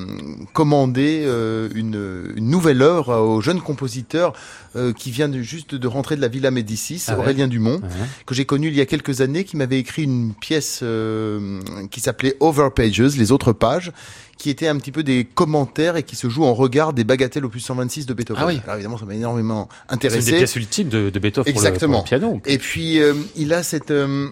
[0.53, 4.33] commander euh, une, une nouvelle œuvre au jeune compositeur
[4.75, 7.19] euh, qui vient de, juste de rentrer de la Villa Médicis, Ah ouais.
[7.19, 7.89] Aurélien Dumont, Ouais.
[8.25, 11.59] que j'ai connu il y a quelques années, qui m'avait écrit une pièce euh,
[11.91, 13.91] qui s'appelait Over Pages, les autres pages
[14.37, 17.43] qui était un petit peu des commentaires et qui se joue en regard des bagatelles
[17.43, 18.43] opus 126 de Beethoven.
[18.43, 18.59] Ah oui.
[18.65, 20.31] Alors évidemment, ça m'a énormément C'est intéressé.
[20.31, 21.93] des pièces ultimes de, de Beethoven pour le- Exactement.
[21.93, 22.41] pour le, piano.
[22.45, 24.27] Et puis, euh, il a cette, euh,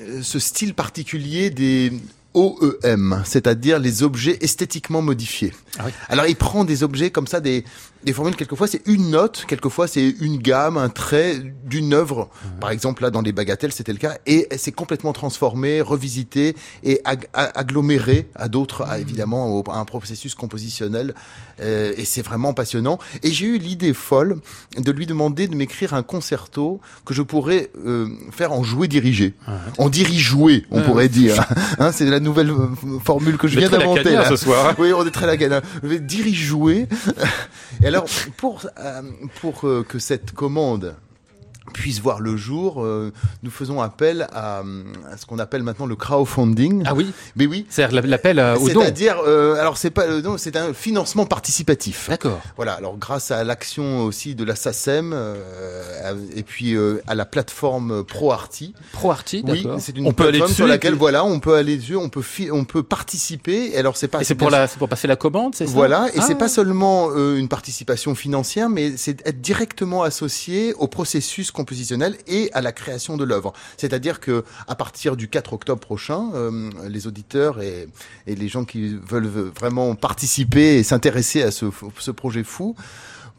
[0.00, 1.92] euh, ce style particulier des
[2.34, 5.52] OEM, c'est-à-dire les objets esthétiquement modifiés.
[5.78, 5.92] Ah oui.
[6.08, 7.64] Alors, il prend des objets comme ça, des,
[8.04, 12.28] des formules, quelquefois, c'est une note, quelquefois, c'est une gamme, un trait d'une œuvre.
[12.60, 14.18] Par exemple, là, dans les bagatelles, c'était le cas.
[14.26, 19.84] Et c'est complètement transformé, revisité et ag- aggloméré à d'autres, à, évidemment, au- à un
[19.84, 21.14] processus compositionnel.
[21.60, 22.98] Euh, et c'est vraiment passionnant.
[23.22, 24.36] Et j'ai eu l'idée folle
[24.76, 29.34] de lui demander de m'écrire un concerto que je pourrais euh, faire en jouet dirigé.
[29.78, 30.84] En dirige-jouet, on Ouais.
[30.84, 31.44] pourrait dire.
[31.80, 32.66] Hein, c'est la nouvelle euh,
[33.04, 34.16] formule que je viens d'inventer.
[34.28, 34.74] ce soir.
[34.78, 35.60] Oui, on est très lagana.
[35.82, 36.86] Je vais dirige jouer.
[37.82, 39.02] Et alors, pour, euh,
[39.40, 40.94] pour que cette commande
[41.72, 44.58] puisse voir le jour, euh, nous faisons appel à,
[45.10, 46.82] à ce qu'on appelle maintenant le crowdfunding.
[46.86, 47.66] Ah oui Mais oui.
[47.68, 48.80] C'est-à-dire l'appel euh, au don.
[48.80, 52.08] C'est-à-dire, euh, alors c'est pas le don, c'est un financement participatif.
[52.08, 52.40] D'accord.
[52.56, 56.76] Voilà, alors grâce à l'action aussi de la SACEM euh, et puis
[57.06, 60.54] à la plateforme ProArty, ProArty, oui, c'est une On peut aller plateforme dessus.
[60.56, 63.70] sur laquelle puis- voilà, on peut aller dessus, on peut on peut participer.
[63.72, 65.72] Et alors c'est pas c'est pour, bien la, c'est pour passer la commande, c'est ça
[65.72, 66.24] voilà, et Ah.
[66.26, 72.50] c'est pas seulement une participation financière, mais c'est être directement associé au processus compositionnel et
[72.52, 73.52] à la création de l'œuvre.
[73.76, 77.88] C'est-à-dire que à partir du 4 octobre prochain, euh, les auditeurs et,
[78.26, 82.76] les gens qui veulent vraiment participer et s'intéresser à ce projet fou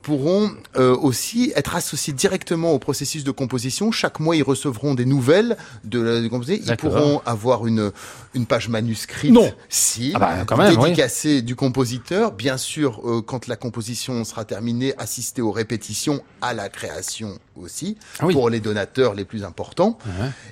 [0.01, 3.91] pourront euh, aussi être associés directement au processus de composition.
[3.91, 6.63] Chaque mois, ils recevront des nouvelles de la de composition.
[6.67, 7.91] Ils pourront avoir une,
[8.33, 9.31] une page manuscrite.
[9.31, 9.51] Non.
[9.67, 10.11] Si.
[10.15, 10.85] Ah bah, quand même, oui.
[10.89, 12.31] dédicacée du compositeur.
[12.31, 17.97] Bien sûr, euh, quand la composition sera terminée, assister aux répétitions, à la création aussi,
[18.19, 18.33] Ah oui.
[18.33, 19.97] pour les donateurs les plus importants.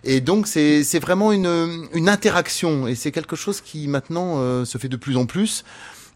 [0.04, 2.88] Et donc, c'est c'est vraiment une, une interaction.
[2.88, 5.64] Et c'est quelque chose qui, maintenant, euh, se fait de plus en plus.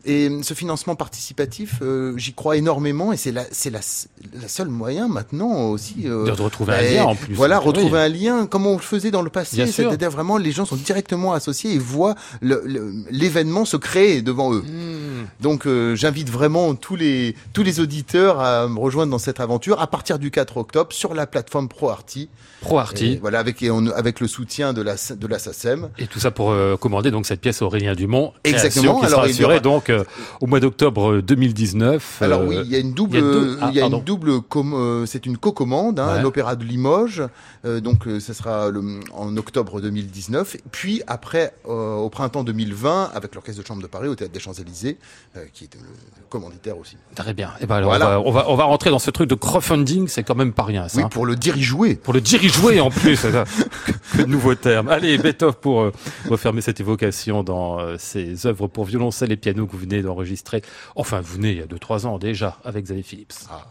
[0.05, 3.81] Et ce financement participatif, euh, j'y crois énormément et c'est la, c'est la,
[4.41, 7.35] la seule moyen maintenant aussi euh, De retrouver un lien en plus.
[7.35, 7.67] Voilà, Oui.
[7.67, 9.65] retrouver un lien comme on le faisait dans le passé.
[9.67, 12.15] C'est-à-dire vraiment, les gens sont directement associés et voient
[13.09, 14.61] l'événement se créer devant eux.
[14.61, 15.25] Mmh.
[15.41, 19.79] Donc, euh, j'invite vraiment tous les tous les auditeurs à me rejoindre dans cette aventure
[19.81, 22.29] à partir du 4 octobre sur la plateforme ProArty.
[22.61, 23.17] ProArty.
[23.21, 25.89] Voilà, avec et on- avec le soutien de la de la SACEM.
[25.97, 28.33] Et tout ça pour euh, commander donc cette pièce Aurélien Dumont.
[28.43, 28.99] Exactement.
[28.99, 30.03] Qui Alors, sera il y assurée aura- donc euh,
[30.41, 32.21] au mois d'octobre 2019.
[32.21, 35.05] Alors euh, oui, il y a une double, il y a ah, une double, euh,
[35.05, 36.21] c'est une cocommande, hein, Ouais.
[36.21, 37.23] l'Opéra de Limoges.
[37.65, 40.57] euh, donc, euh, ça sera le- en octobre 2019.
[40.71, 44.39] Puis après, euh, au printemps 2020, avec l'Orchestre de Chambre de Paris au Théâtre des
[44.39, 44.97] Champs Élysées,
[45.37, 45.81] euh, qui est le
[46.29, 46.97] commanditaire aussi.
[47.15, 47.51] Très bien.
[47.61, 48.19] Et ben alors, Voilà.
[48.21, 50.53] on, va, on, va, on va rentrer dans ce truc de crowdfunding, c'est quand même
[50.53, 50.97] pas rien ça.
[50.97, 51.09] Oui, hein.
[51.09, 51.95] pour le diriger.
[51.95, 54.89] Pour le dirigeouer en plus, que de nouveaux termes.
[54.89, 55.91] Allez, Beethoven pour euh,
[56.29, 60.61] refermer cette évocation dans euh, ces œuvres pour violoncelle et piano que vous venez d'enregistrer.
[60.95, 63.33] Enfin, vous venez il y a 2-3 ans déjà avec Xavier Phillips.
[63.49, 63.65] Ah.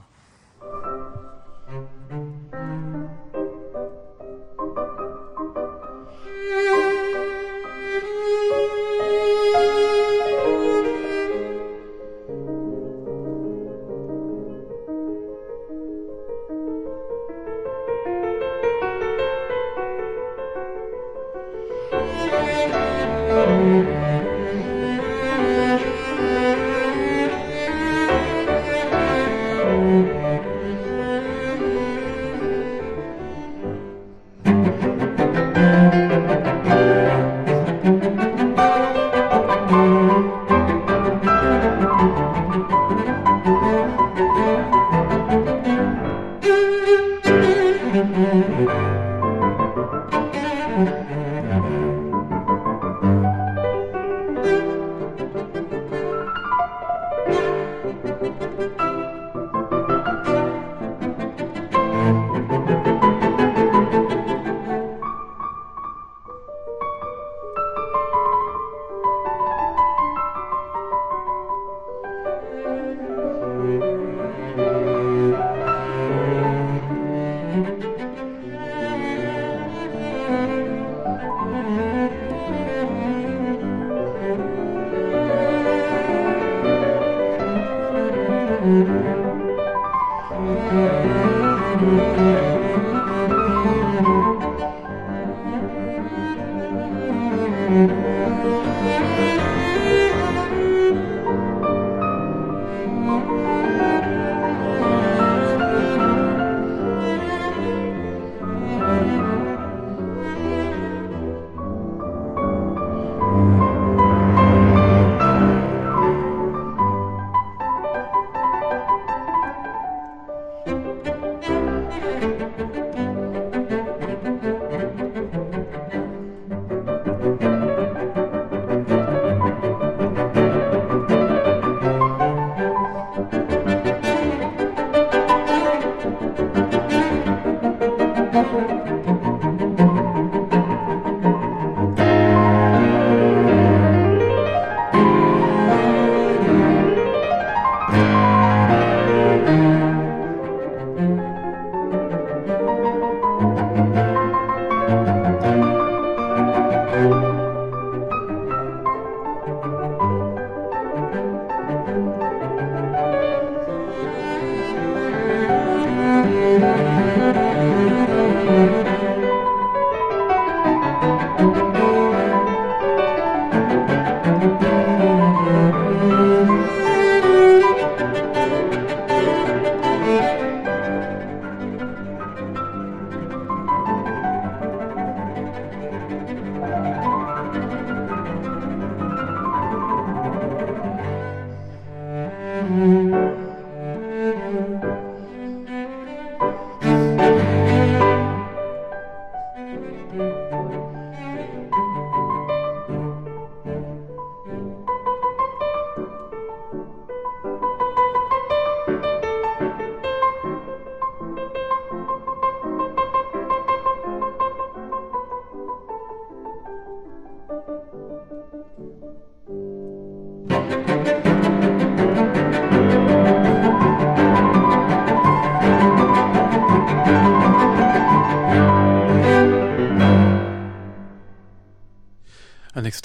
[192.71, 193.00] Mm-hmm.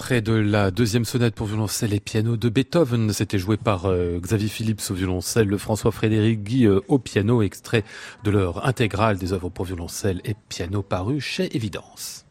[0.05, 3.11] Extrait de la deuxième sonate pour violoncelle et piano de Beethoven.
[3.11, 7.83] C'était joué par euh, Xavier Phillips au violoncelle, le François-Frédéric Guy euh, au piano, extrait
[8.23, 12.23] de leur intégrale des œuvres pour violoncelle et piano paru chez Évidence.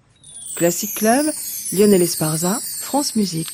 [0.54, 1.26] Classic Club,
[1.72, 3.50] Lionel Esparza, France Musique.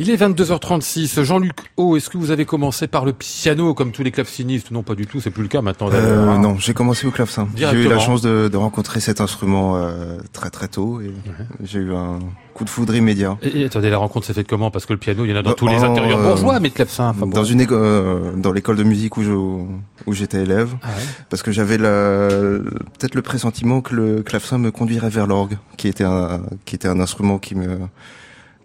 [0.00, 1.24] Il est 22h36.
[1.24, 4.84] Jean-Luc O, est-ce que vous avez commencé par le piano comme tous les clavecinistes Non,
[4.84, 5.90] pas du tout, c'est plus le cas maintenant.
[5.92, 7.48] Euh, non, j'ai commencé au clavecin.
[7.56, 11.12] J'ai eu la chance de, de rencontrer cet instrument euh, très très tôt et
[11.64, 12.20] j'ai eu un
[12.54, 13.38] coup de foudre immédiat.
[13.42, 14.70] Et, attendez, la rencontre s'est faite comment?
[14.70, 16.68] Parce que le piano, il y en a dans tous les intérieurs euh, bourgeois, mais
[16.68, 17.08] le clavecin.
[17.08, 21.02] Enfin, dans une euh, dans l'école de musique où je, où j'étais élève, ah ouais.
[21.28, 26.04] parce que j'avais peut-être le pressentiment que le clavecin me conduirait vers l'orgue, qui était
[26.04, 27.78] un qui était un instrument qui me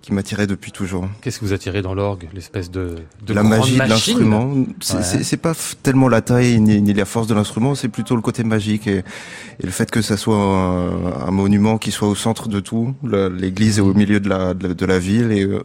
[0.04, 1.08] qui m'attirait depuis toujours.
[1.22, 4.54] Qu'est-ce que vous attirez dans l'orgue L'espèce de, de la magie de l'instrument.
[4.82, 8.44] C'est pas tellement la taille ni, ni la force de l'instrument, c'est plutôt le côté
[8.44, 12.50] magique et, et, le fait que ça soit un, un, monument qui soit au centre
[12.50, 12.94] de tout.
[13.04, 15.64] L'église est au milieu de la de, de la ville et euh,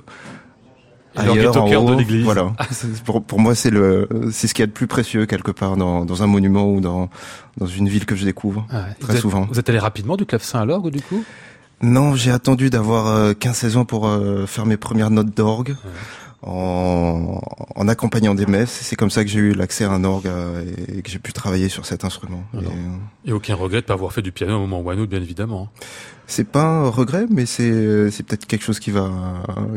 [1.16, 2.22] ailleurs, au cœur de l'église.
[2.24, 2.52] Voilà.
[3.04, 5.76] pour, pour moi, c'est le, c'est ce qu'il y a de plus précieux quelque part
[5.76, 7.10] dans, dans un monument ou dans
[7.56, 8.96] dans une ville que je découvre ah ouais.
[9.00, 9.42] très vous souvent.
[9.42, 11.24] Êtes, vous êtes allé rapidement du clavecin à l'orgue du coup?
[11.80, 15.70] Non, j'ai attendu d'avoir euh, 15-16 ans pour euh, faire mes premières notes d'orgue.
[15.70, 15.90] Ouais.
[16.40, 17.40] En,
[17.74, 18.70] en, accompagnant des messes.
[18.70, 21.32] C'est comme ça que j'ai eu l'accès à un orgue euh, et que j'ai pu
[21.32, 22.44] travailler sur cet instrument.
[22.54, 25.10] Et, et, aucun regret de pas avoir fait du piano au moment où un autre,
[25.10, 25.68] bien évidemment.
[26.30, 29.10] C'est pas un regret, mais c'est c'est peut-être quelque chose qui va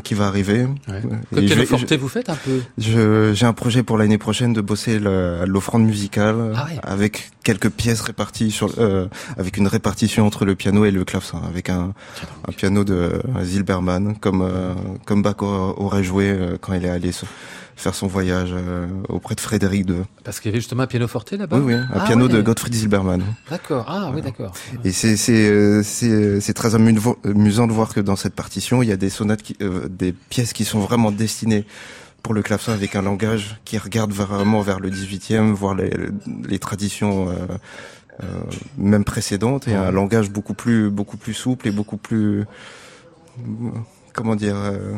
[0.03, 0.67] qui va arriver.
[0.87, 1.01] Ouais.
[1.33, 5.85] Quel pianoforte vous faites un peu J'ai un projet pour l'année prochaine de bosser l'offrande
[5.85, 6.79] musicale ah ouais.
[6.83, 11.41] avec quelques pièces réparties sur euh, avec une répartition entre le piano et le clavecin,
[11.47, 11.93] avec un,
[12.47, 14.73] un piano de Zilberman comme euh,
[15.05, 17.13] comme Bach aurait joué euh, quand il est allé
[17.81, 20.03] faire son voyage euh, auprès de Frédéric II.
[20.23, 21.57] Parce qu'il y avait justement un piano forte là-bas.
[21.57, 22.33] Oui, oui, un ah, piano ouais.
[22.33, 23.23] de Gottfried Zilberman.
[23.49, 23.85] D'accord.
[23.87, 24.15] Ah voilà.
[24.15, 24.53] oui, d'accord.
[24.83, 28.91] Et c'est c'est c'est c'est très amusant de voir que dans cette partition, il y
[28.91, 31.65] a des sonates, qui, euh, des pièces qui sont vraiment destinées
[32.21, 35.91] pour le clavecin avec un langage qui regarde vraiment vers le 18e, voire les,
[36.47, 37.33] les traditions euh,
[38.23, 38.25] euh,
[38.77, 42.45] même précédentes, et un langage beaucoup plus beaucoup plus souple et beaucoup plus
[44.13, 44.93] comment dire euh,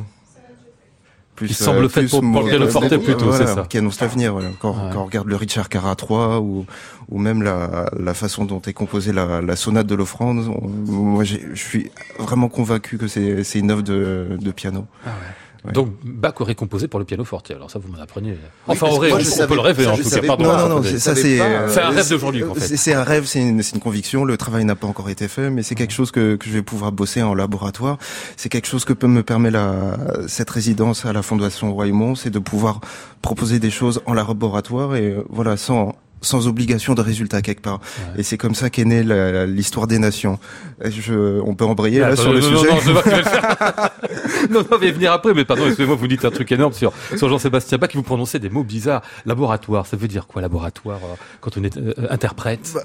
[1.35, 3.65] plus, il semble euh, fait pour, pour le pianoforte plutôt, voilà, c'est ça.
[3.67, 4.33] Qui annonce l'avenir.
[4.33, 4.49] Voilà.
[4.59, 4.89] Quand, ouais.
[4.91, 6.65] quand on regarde le Richard Cara 3 ou,
[7.09, 10.45] ou même la, la façon dont est composée la, la sonate de l'offrande,
[10.87, 14.85] moi je suis vraiment convaincu que c'est une œuvre de, de piano.
[15.05, 15.35] Ah ouais.
[15.65, 15.71] Ouais.
[15.71, 17.51] Donc Bach aurait composé pour le piano forte.
[17.51, 18.37] Alors ça, vous m'en apprenez.
[18.67, 20.21] Enfin, oui, aurait, on, on peut le rêver en tout cas.
[20.21, 20.43] Pardon.
[20.43, 20.83] Non, non, non.
[20.83, 21.37] Ça, c'est
[21.69, 22.43] c'est un rêve d'aujourd'hui.
[22.43, 22.75] En fait.
[22.75, 24.25] C'est un rêve, c'est une, une, conviction.
[24.25, 26.61] Le travail n'a pas encore été fait, mais c'est quelque chose que, que je vais
[26.61, 27.97] pouvoir bosser en laboratoire.
[28.35, 29.97] C'est quelque chose que peut me permettre la,
[30.27, 32.81] cette résidence à la Fondation Royaumont, c'est de pouvoir
[33.21, 37.79] proposer des choses en laboratoire et voilà, sans sans obligation de résultat quelque part.
[37.79, 38.21] Ouais.
[38.21, 39.03] Et c'est comme ça qu'est née
[39.45, 40.39] l'histoire des nations.
[40.83, 42.69] Je, on peut embrayer là, sur non, le non, sujet.
[44.49, 45.33] Non, non, mais venir après.
[45.33, 48.39] Mais pardon, excusez-moi, vous dites un truc énorme sur, sur Jean-Sébastien Bach, qui vous prononcez
[48.39, 49.01] des mots bizarres.
[49.25, 52.73] Laboratoire, ça veut dire quoi, laboratoire, euh, quand on est euh, interprète?
[52.73, 52.83] Bah,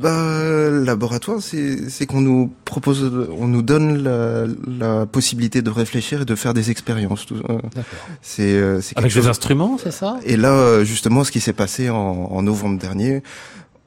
[0.00, 6.24] bah, laboratoire, c'est qu'on nous propose, on nous donne la, la, possibilité de réfléchir et
[6.24, 7.26] de faire des expériences.
[7.32, 9.24] Euh, c'est avec chose...
[9.24, 10.18] des instruments, c'est ça?
[10.24, 13.22] Et là, justement, ce qui s'est passé en, en novembre dernier,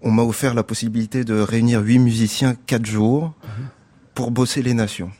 [0.02, 3.34] on m'a offert la possibilité de réunir huit musiciens quatre jours
[4.16, 5.12] pour bosser les nations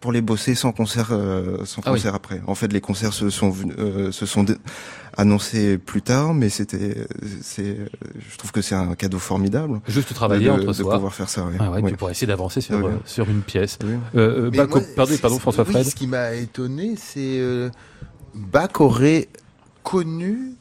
[0.00, 1.96] pour les bosser sans concert, euh, sans Ah oui.
[1.96, 2.42] concert après.
[2.46, 4.44] En fait, les concerts se sont venus- euh, se sont
[5.16, 7.06] annoncés plus tard, mais c'était,
[7.40, 7.78] c'est,
[8.18, 10.92] je trouve que c'est un cadeau formidable Juste travailler de, entre de soi.
[10.96, 11.46] pouvoir faire ça.
[11.46, 11.54] ouais.
[11.58, 11.88] Ah ouais, Ouais.
[11.88, 12.84] puis pour essayer d'avancer sur, Oui.
[12.92, 13.78] euh, sur une pièce.
[13.82, 15.86] Euh, euh, Bach, moi, pardon, pardon, François oui, Fred.
[15.86, 17.70] Ce qui m'a étonné, c'est euh,
[18.34, 19.28] Bach aurait
[19.82, 20.52] connu,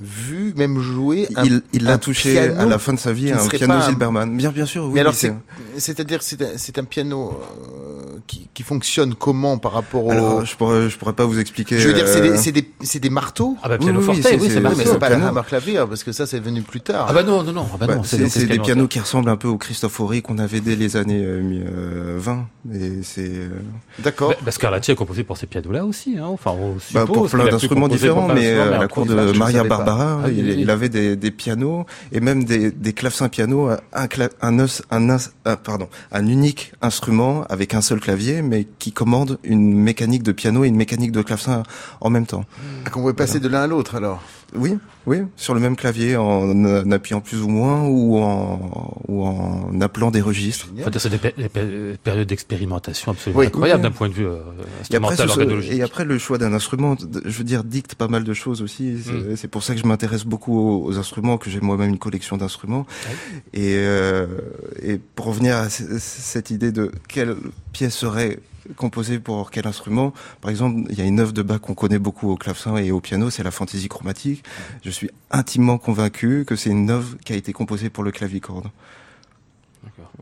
[0.00, 1.26] vu, même joué.
[1.36, 3.82] un- Il, il l'a touché piano à la fin de sa vie, un piano un-
[3.82, 4.36] Zilberman.
[4.36, 4.84] Bien, bien sûr.
[4.84, 5.34] Oui, Mais alors, oui, c'est-
[5.78, 10.10] c'est-à-dire, c'est un, c'est un piano euh, qui, qui fonctionne comment par rapport au.
[10.10, 11.78] Alors, je pourrais, je pourrais pas vous expliquer.
[11.78, 13.56] je veux dire, c'est euh, des, c'est des, c'est des marteaux.
[13.62, 15.40] Ah bah Oui, piano oui, forte, c'est- oui, c'est c'est- mais c'est pas la hammer
[15.46, 17.06] clavier, parce que ça, c'est venu plus tard.
[17.08, 19.30] Ah bah non, non, non, ah bah bah, non, c'est des piano pianos qui ressemblent
[19.30, 22.46] un peu au Cristofori qu'on avait dès les années euh, mi- euh, 20.
[22.74, 23.48] Et c'est euh,
[24.00, 24.30] D'accord.
[24.30, 26.26] Bah, bah, Scarlatti a composé pour ces pianos-là aussi, hein.
[26.26, 29.58] Enfin, on bah, suppose pour plein d'instruments différents, mais euh, la cour de là, Maria
[29.58, 34.30] savais Ah il, avait des, des pianos et même des, des clavecins pianos, un, cla-
[34.42, 38.92] un, os- un, os- ah, pardon, un unique instrument avec un seul clavier, mais qui
[38.92, 41.62] commande une mécanique de piano et une mécanique de clavecin
[42.00, 42.44] en même temps.
[42.84, 44.22] Ah, qu'on pouvait passer de l'un à l'autre, alors.
[44.56, 49.78] Oui, oui, sur le même clavier, en, appuyant plus ou moins ou en, ou en
[49.82, 50.68] appelant des registres.
[50.80, 53.46] Enfin, c'est des, pé- des pé- périodes d'expérimentation absolument Oui.
[53.48, 53.90] incroyables Oui.
[53.90, 54.38] d'un point de vue euh,
[54.90, 55.72] Et après, instrumental, ce- organologique.
[55.72, 56.96] et après, le choix d'un instrument,
[57.26, 58.96] je veux dire, dicte pas mal de choses aussi.
[59.36, 59.50] C'est Mm.
[59.50, 62.86] pour ça que je m'intéresse beaucoup aux, aux instruments, que j'ai moi-même une collection d'instruments.
[63.52, 64.26] Et, euh,
[64.82, 67.36] et pour revenir à cette idée de quelle
[67.72, 68.38] pièce serait
[68.76, 71.98] composée pour quel instrument, par exemple, il y a une œuvre de Bach qu'on connaît
[71.98, 74.44] beaucoup au clavecin et au piano, c'est la fantaisie chromatique.
[74.84, 78.68] Je suis intimement convaincu que c'est une œuvre qui a été composée pour le clavicorde.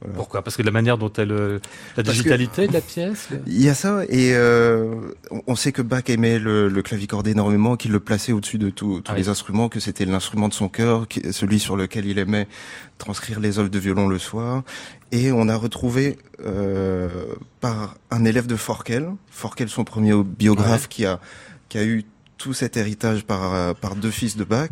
[0.00, 0.14] Voilà.
[0.14, 0.42] Pourquoi?
[0.42, 1.58] Parce que de la manière dont elle, euh,
[1.96, 3.28] la digitalité de la pièce.
[3.30, 4.94] le- Il y a ça, et euh,
[5.46, 9.00] on- sait que Bach aimait le, le clavicorde énormément, qu'il le plaçait au-dessus de tout-
[9.00, 12.46] tous Ah les instruments, que c'était l'instrument de son cœur, celui sur lequel il aimait
[12.98, 14.62] transcrire les œuvres de violon le soir.
[15.12, 17.08] Et on a retrouvé euh,
[17.60, 20.88] par un élève de Forkel, Forkel son premier biographe, Ouais.
[20.90, 21.20] qui a
[21.68, 22.04] qui a eu
[22.38, 24.68] tout cet héritage par euh, par deux fils de Bach.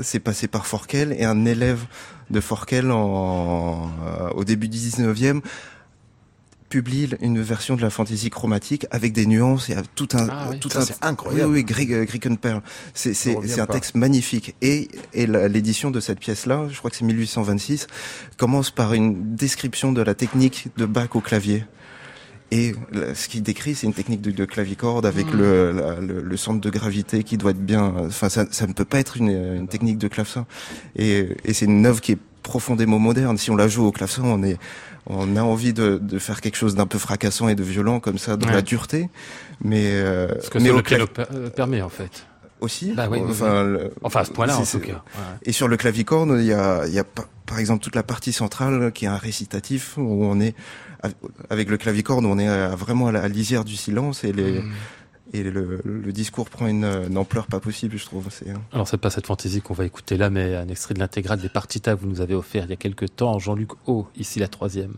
[0.00, 1.84] C'est passé par Forkel et un élève
[2.30, 5.40] de Forkel en, euh, au début du 19e
[6.68, 10.60] publie une version de la fantaisie chromatique avec des nuances et tout un Ah oui,
[10.60, 11.50] tout ça, un c'est incroyable.
[11.50, 12.62] oui oui Grieg, euh, Griekenperl
[12.94, 13.72] c'est c'est c'est un pas.
[13.72, 17.88] texte magnifique et et l'édition de cette pièce là je crois que c'est 1826
[18.36, 21.64] commence par une description de la technique de Bach au clavier
[22.50, 22.74] et
[23.14, 25.38] ce qu'il décrit, c'est une technique de, de clavicorde avec Hmm.
[25.38, 27.92] le, la- le, le centre de gravité qui doit être bien.
[28.06, 30.46] Enfin, ça, ça ne peut pas être une, une technique de clavecin.
[30.96, 33.36] Et, et c'est une œuvre qui est profondément moderne.
[33.38, 34.58] Si on la joue au clavecin, on est,
[35.06, 38.18] on a envie de, de faire quelque chose d'un peu fracassant et de violent comme
[38.18, 38.54] ça, dans Ouais.
[38.54, 39.08] la dureté.
[39.62, 42.26] Mais, euh, Ce que mais le piano euh, permet en fait.
[42.60, 42.92] aussi.
[42.94, 44.92] Bah oui, oui, enfin, le- Enfin à ce point-là en tout cas.
[45.14, 45.20] Ouais.
[45.44, 47.04] et sur le clavicorde, il y a, y a
[47.46, 50.54] par exemple toute la partie centrale qui est un récitatif où on est
[51.48, 54.72] avec le clavicorde, on est à- vraiment à la lisière du silence et les Mm.
[55.32, 58.26] et le, le discours prend une, une ampleur pas possible, je trouve.
[58.30, 61.40] C'est Alors c'est pas cette fantaisie qu'on va écouter là, mais un extrait de l'intégrale
[61.40, 64.40] des partitas que vous nous avez offert il y a quelques temps, Jean-Luc O, ici
[64.40, 64.94] la troisième.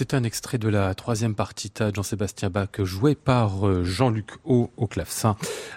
[0.00, 4.70] C'est un extrait de la troisième partita de Jean-Sébastien Bach joué par euh, Jean-Luc Haut
[4.78, 5.36] au clavecin.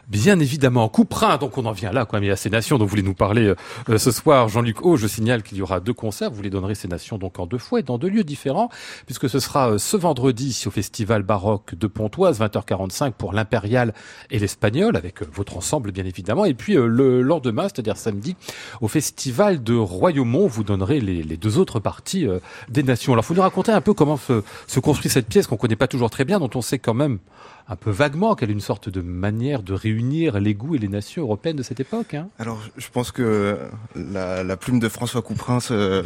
[0.10, 2.90] Bien évidemment, Couperin, donc on en vient là, il y a ces nations dont vous
[2.90, 3.56] voulez nous parler euh,
[3.90, 4.50] euh, ce soir.
[4.50, 7.40] Jean-Luc Haut, je signale qu'il y aura deux concerts, vous les donnerez ces nations donc
[7.40, 8.70] en deux fois et dans deux lieux différents,
[9.06, 13.94] puisque ce sera ce vendredi au Festival Baroque de Pontoise, 20h45 pour l'Impérial
[14.30, 18.36] et l'Espagnol, avec votre ensemble bien évidemment, et puis le lendemain, c'est-à-dire samedi,
[18.82, 22.28] au Festival de Royaumont, vous donnerez les, les deux autres parties
[22.70, 23.14] des nations.
[23.14, 26.10] Alors, faut nous raconter un peu comment se, construit cette pièce qu'on connaît pas toujours
[26.10, 27.20] très bien, dont on sait quand même
[27.68, 30.88] un peu vaguement qu'elle est une sorte de manière de réunir les goûts et les
[30.88, 32.14] nations européennes de cette époque.
[32.14, 32.28] Hein.
[32.40, 33.58] Alors, je pense que
[33.96, 36.04] la, plume de François Couperin se,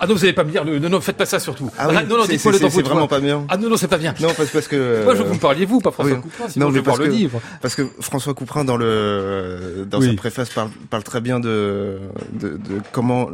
[0.00, 1.70] ah non, vous n'allez pas me dire, non, non, faites pas ça surtout.
[1.76, 3.44] Ah, oui, ah, non, non, dites-moi le C'est vraiment pas bien.
[3.48, 4.14] Ah non, non, c'est pas bien.
[4.20, 5.02] Non, parce, parce que.
[5.02, 6.46] Moi, je vous me parliez vous, pas François Couperin.
[6.56, 7.40] non, mais parce le livre.
[7.60, 11.98] Parce que François Couperin, dans le, dans sa préface, parle, parle très bien de,
[12.32, 13.28] de, de comment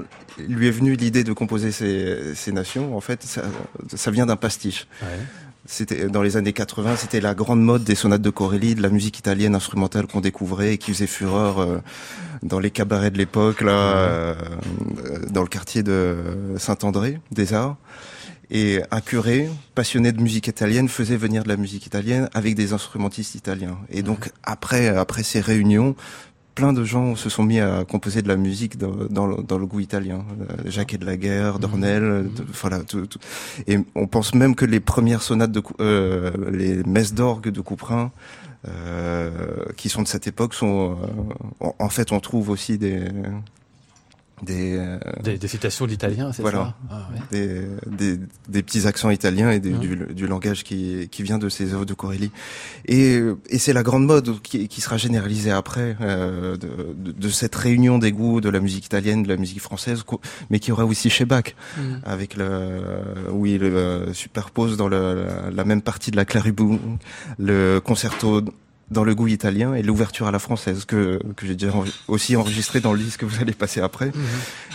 [0.49, 2.97] lui est venue l'idée de composer ces, ces nations.
[2.97, 3.43] En fait, ça,
[3.95, 4.87] ça vient d'un pastiche.
[5.03, 5.09] Ouais.
[5.67, 8.91] C'était dans les années 80, c'était la grande mode des sonates de Corelli, de la
[8.91, 11.79] musique italienne instrumentale qu'on découvrait et qui faisait fureur euh,
[12.43, 14.35] dans les cabarets de l'époque, là, euh,
[15.31, 16.17] dans le quartier de
[16.59, 17.77] Saint-André des Arts.
[18.51, 22.75] Et un curé passionné de musique italienne faisait venir de la musique italienne avec des
[22.75, 23.79] instrumentistes italiens.
[23.89, 25.97] Et donc après, après ces réunions,
[26.55, 29.59] plein de gens se sont mis à composer de la musique dans, dans, le, dans
[29.59, 30.25] le, goût italien.
[30.41, 32.31] Euh, Jacques de la Guerre, Dornel, mmh.
[32.53, 32.81] voilà.
[32.81, 33.19] Tout, tout.
[33.67, 38.13] Et on pense même que les premières sonates de euh, les messes d'orgue de Couperin,
[38.69, 39.31] euh,
[39.77, 40.97] qui sont de cette époque, sont
[41.61, 43.05] en fait on trouve aussi des
[44.51, 48.19] euh, des, des, citations d'italien, c'est voilà, ça ah, des, des,
[48.49, 49.79] des, petits accents italiens et mmh.
[49.79, 52.31] du, du, langage qui, qui vient de ces œuvres de Corelli.
[52.87, 57.55] Et, et c'est la grande mode qui, qui sera généralisée après euh, de, de, cette
[57.55, 60.03] réunion des goûts de la musique italienne, de la musique française,
[60.51, 61.81] mais qui aura aussi chez Bach, mmh.
[62.05, 62.81] avec le
[63.31, 66.81] où il euh, superpose dans le, la, même partie de la claribou
[67.39, 68.43] le concerto
[68.91, 71.73] dans le goût italien et l'ouverture à la française que, que j'ai déjà
[72.09, 74.07] aussi enregistré dans le disque que vous allez passer après.
[74.07, 74.15] Mhm.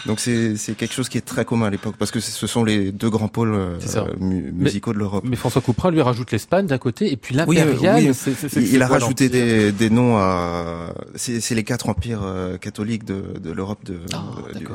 [0.05, 2.91] Donc c'est quelque chose qui est très commun à l'époque parce que ce sont les
[2.91, 3.78] deux grands pôles euh,
[4.20, 5.24] musicaux de l'Europe.
[5.28, 8.03] Mais François Couperin lui rajoute l'Espagne d'un côté et puis l'impérial.
[8.03, 8.12] Oui,
[8.55, 10.93] il, a rajouté des, des, noms à.
[11.16, 14.24] C'est les quatre empires euh, catholiques de, de l'Europe de, ah,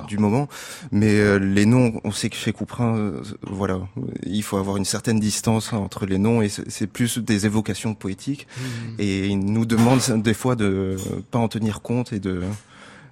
[0.06, 0.48] du, moment.
[0.92, 3.12] Mais euh, les noms, on sait que chez Couperin,
[3.42, 3.80] voilà,
[4.26, 8.46] il faut avoir une certaine distance entre les noms et c'est plus des évocations poétiques.
[8.58, 8.94] Mhm.
[8.98, 10.96] Et et il nous demande des fois de
[11.30, 12.42] pas en tenir compte et de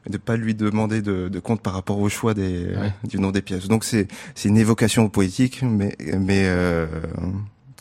[0.09, 3.43] de pas lui demander de, de compte par rapport au choix des du nom des
[3.43, 3.69] pièces.
[3.69, 6.87] Donc c'est c'est une évocation poétique, mais mais euh,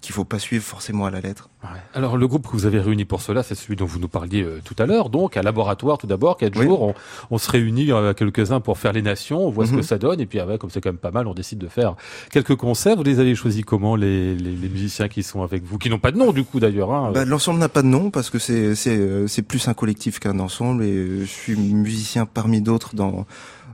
[0.02, 1.50] qu'il faut pas suivre forcément à la lettre.
[1.94, 4.42] Alors le groupe que vous avez réuni pour cela, c'est celui dont vous nous parliez
[4.42, 6.96] euh, tout à l'heure, donc un laboratoire tout d'abord, quatre jours, on,
[7.30, 9.84] on, se réunit euh, quelques-uns pour faire les nations, on voit ce que mhm.
[9.84, 11.96] ça donne, et puis avec, comme c'est quand même pas mal, on décide de faire
[12.32, 12.96] quelques concerts.
[12.96, 16.00] Vous les avez choisis comment les, les, les musiciens qui sont avec vous, qui n'ont
[16.00, 18.40] pas de nom du coup d'ailleurs hein bah, L'ensemble n'a pas de nom parce que
[18.40, 23.28] c'est euh, plus un collectif qu'un ensemble, et je suis musicien parmi d'autres dans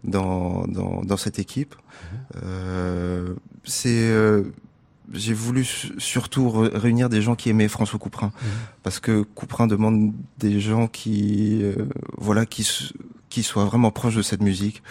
[0.03, 1.73] dans, dans dans cette équipe.
[1.73, 2.19] Mhm.
[2.43, 4.11] Euh, c'est
[5.13, 5.65] j'ai voulu
[5.97, 8.45] surtout réunir des gens qui aimaient François Couperin mmh.
[8.83, 11.87] parce que Couperin demande des gens qui euh,
[12.17, 12.67] voilà qui
[13.29, 14.81] qui soient vraiment proches de cette musique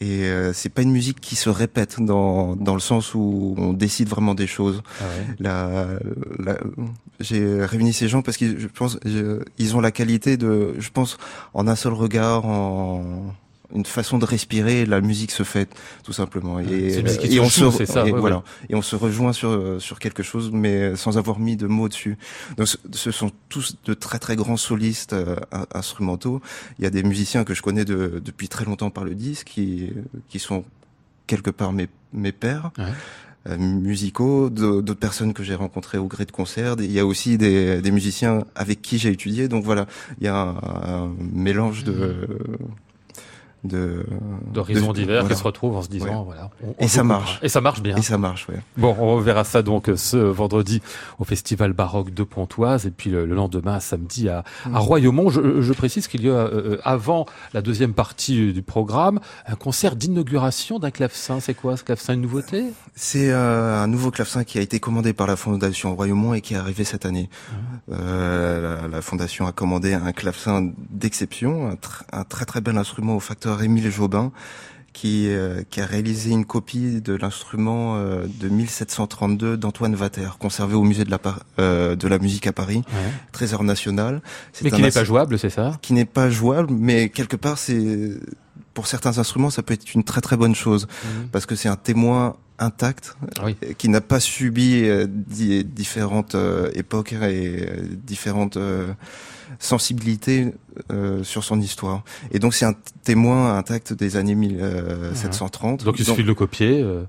[0.00, 3.72] et euh, c'est pas une musique qui se répète dans dans le sens où on
[3.72, 4.82] décide vraiment des choses.
[5.00, 5.04] Ah
[5.38, 5.86] la,
[6.40, 6.58] la
[7.20, 8.98] j'ai réuni ces gens parce que je pense
[9.58, 11.18] ils ont la qualité de je pense
[11.54, 13.32] en un seul regard en
[13.74, 14.86] une façon de respirer.
[14.86, 15.68] La musique se fait
[16.04, 16.60] tout simplement.
[16.60, 18.42] Et, et on se ça, et voilà.
[18.68, 22.16] Et on se rejoint sur sur quelque chose, mais sans avoir mis de mots dessus.
[22.56, 25.36] Donc ce sont tous de très très grands solistes euh,
[25.74, 26.40] instrumentaux.
[26.78, 29.48] Il y a des musiciens que je connais de, depuis très longtemps par le disque,
[29.48, 29.90] qui
[30.28, 30.64] qui sont
[31.26, 32.70] quelque part mes mes pères.
[33.48, 36.76] Euh, musicaux, d'autres personnes que j'ai rencontrées au gré de concert.
[36.78, 39.48] Il y a aussi des, des musiciens avec qui j'ai étudié.
[39.48, 39.86] Donc voilà,
[40.20, 42.62] il y a un, mélange de, mmh
[43.64, 44.04] de
[44.52, 46.50] d'horizons divers qui se retrouvent en se disant voilà.
[46.78, 47.38] Et ça marche.
[47.42, 47.96] et ça marche bien.
[47.96, 48.60] Et ça marche ouais.
[48.76, 50.82] bon on verra ça donc ce vendredi
[51.18, 54.76] au festival baroque de Pontoise et puis le, lendemain samedi à, à mm.
[54.76, 55.30] Royaumont.
[55.30, 59.96] Je, je précise qu'il y a euh, avant la deuxième partie du programme un concert
[59.96, 61.40] d'inauguration d'un clavecin.
[61.40, 62.14] C'est quoi ce clavecin?
[62.14, 62.64] Une nouveauté?
[62.94, 66.54] C'est euh, un nouveau clavecin qui a été commandé par la fondation Royaumont et qui
[66.54, 67.28] est arrivé cette année.
[67.30, 67.54] Mm.
[67.92, 71.76] euh, la, la, fondation a commandé un clavecin d'exception un,
[72.12, 74.30] un très très bel instrument au facteur Émile Jobin,
[74.92, 80.74] qui, euh, qui a réalisé une copie de l'instrument euh, de 1732 d'Antoine Vater, conservé
[80.74, 81.18] au musée de la,
[81.58, 82.82] euh, de la musique à Paris,
[83.32, 84.20] trésor national.
[84.62, 85.78] Mais qui n'est pas jouable, c'est ça?
[85.82, 88.10] Qui n'est pas jouable, mais quelque part, c'est
[88.74, 91.28] pour certains instruments, ça peut être une très très bonne chose, mhm.
[91.32, 93.56] parce que c'est un témoin intact, Ah oui.
[93.78, 96.36] qui n'a pas subi di- différentes
[96.74, 97.66] époques et
[98.06, 98.58] différentes
[99.52, 100.54] euh, sensibilités
[100.90, 102.04] euh, sur son histoire.
[102.30, 102.74] Et donc c'est un
[103.04, 105.84] témoin intact des années 1730.
[105.84, 107.04] Donc il suffit de le copier euh,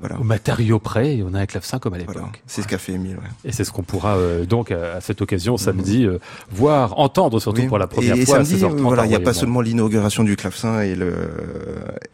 [0.00, 0.18] voilà.
[0.18, 2.16] au matériau près et on a un clavecin comme à l'époque.
[2.16, 2.32] Voilà.
[2.46, 3.16] C'est ce qu'a fait Émile.
[3.16, 3.22] ouais.
[3.44, 6.18] Et c'est ce qu'on pourra euh, donc à, cette occasion samedi euh,
[6.50, 7.68] voir, entendre surtout Oui.
[7.68, 8.76] pour la première et, et fois samedi, à 16h30.
[8.78, 11.12] voilà, il n'y a pas seulement l'inauguration du clavecin et le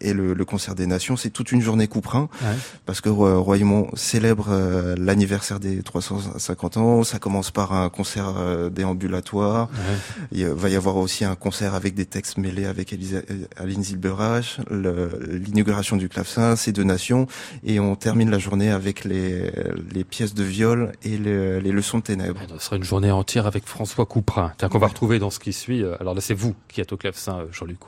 [0.01, 2.57] et le, le concert des nations, c'est toute une journée couperin Ouais.
[2.87, 7.03] parce que Ro- Royaumont célèbre euh, l'anniversaire des 350 ans.
[7.05, 9.69] Ça commence par un concert euh, déambulatoire.
[9.73, 9.97] Ouais.
[10.33, 13.83] Il va y avoir aussi un concert avec des textes mêlés avec Elisa, euh, Aline
[13.83, 17.27] Zilberach, l'inauguration du clavecin, ces deux nations,
[17.65, 19.51] et on termine la journée avec les,
[19.93, 22.41] les pièces de viol et les, les leçons de ténèbres.
[22.59, 25.53] Ce sera une journée entière avec François Couperin, tiens, qu'on va retrouver dans ce qui
[25.53, 25.83] suit.
[25.83, 27.79] Euh, Alors là, c'est vous qui êtes au clavecin, euh, Jean-Luc.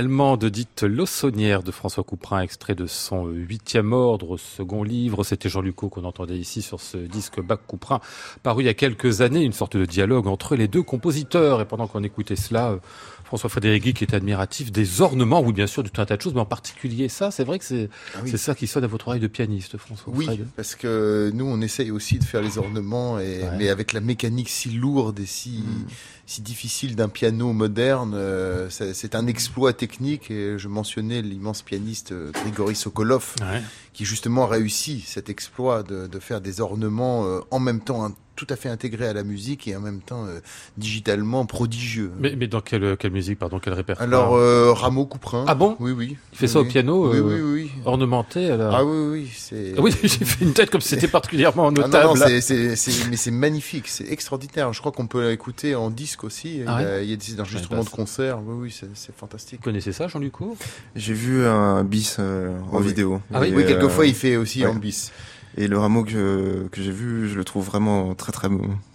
[0.00, 5.24] L'allemande dite L'Ossonnière de François Couperin, extrait de son huitième ordre, second livre.
[5.24, 8.00] C'était Jean Lucot qu'on entendait ici sur ce disque Bach Couperin,
[8.42, 11.62] paru il y a quelques années, une sorte de dialogue entre les deux compositeurs.
[11.62, 12.76] Et pendant qu'on écoutait cela, euh,
[13.24, 16.20] François Frédéric qui est admiratif des ornements, oui bien sûr, de tout un tas de
[16.22, 18.36] choses, mais en particulier ça, c'est vrai que c'est Ah oui.
[18.36, 20.12] ça qui sonne à votre oreille de pianiste, François.
[20.14, 20.46] Oui, Fred.
[20.56, 23.50] parce que nous, on essaye aussi de faire les ornements, et, Ouais.
[23.56, 25.86] mais avec la mécanique si lourde et si, Mm.
[26.26, 30.30] Si difficile d'un piano moderne, euh, c'est un exploit technique.
[30.30, 33.62] Et je mentionnais l'immense pianiste euh, Grigory Sokolov, Ouais.
[33.92, 38.10] qui justement a réussi cet exploit de, de faire des ornements euh, en même temps
[38.34, 40.40] tout à fait intégrés à la musique et en même temps euh,
[40.76, 42.10] digitalement prodigieux.
[42.18, 45.46] Mais, mais dans quelle, quelle musique, pardon, quel répertoire Alors, Rameau Couperin.
[45.48, 45.74] Ah bon?
[45.80, 46.18] Oui, oui.
[46.34, 47.70] Il fait ça au piano Oui, oui, oui.
[47.86, 48.74] Ornementé alors...
[48.74, 49.72] Ah oui, oui, c'est.
[49.78, 52.18] Ah oui, j'ai fait une tête comme si c'était particulièrement Ah non, notable.
[52.18, 54.70] non, c'est- mais c'est magnifique, c'est extraordinaire.
[54.74, 56.62] Je crois qu'on peut l'écouter en disque aussi.
[56.66, 58.38] Ah il, y a, il y a des enregistrements de concerts.
[58.44, 59.60] Oui, oui, c'est, fantastique.
[59.60, 60.56] Vous connaissez ça, Jean Luco
[60.94, 63.20] J'ai vu un bis euh, en Oui, vidéo.
[63.32, 64.70] Ah oui, Oui, euh, quelquefois il fait aussi ouais.
[64.70, 65.12] en bis.
[65.58, 68.48] Et le rameau que, que j'ai vu, je le trouve vraiment très très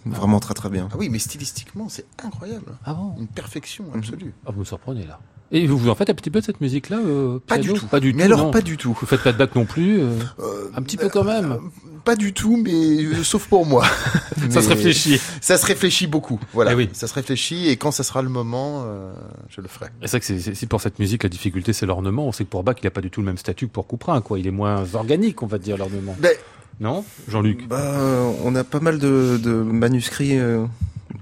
[0.06, 0.88] vraiment très très bien.
[0.92, 2.66] Ah oui, mais stylistiquement, c'est incroyable.
[2.84, 3.14] Ah bon?
[3.18, 3.98] Une perfection Mhm.
[3.98, 4.34] absolue.
[4.46, 5.18] Ah, vous me surprenez là.
[5.54, 7.86] Et vous, vous en faites un petit peu de cette musique-là euh, Pas du tout.
[7.86, 8.32] Pas du mais tout.
[8.32, 8.50] alors, non.
[8.50, 8.96] pas du tout.
[8.98, 10.08] Vous faites pas de bac non plus euh,
[10.40, 11.52] Euh, Un petit peu quand même.
[11.52, 11.56] euh,
[12.04, 12.72] pas du tout, mais
[13.04, 13.84] euh, sauf pour moi.
[14.50, 15.20] Ça se réfléchit.
[15.42, 16.40] Ça se réfléchit beaucoup.
[16.54, 16.72] Voilà.
[16.72, 16.88] Eh oui.
[16.94, 19.12] Ça se réfléchit et quand ça sera le moment, euh,
[19.50, 19.86] je le ferai.
[20.00, 22.26] Et C'est vrai que c'est- pour cette musique, la difficulté, c'est l'ornement.
[22.26, 23.86] On sait que pour Bach, il n'a pas du tout le même statut que pour
[23.86, 24.38] Couperin, quoi.
[24.38, 26.16] Il est moins organique, on va dire, l'ornement.
[26.18, 26.32] Ben,
[26.80, 27.68] Non Jean-Luc?
[27.68, 27.94] Bah,
[28.42, 30.64] on a pas mal de, de manuscrits euh,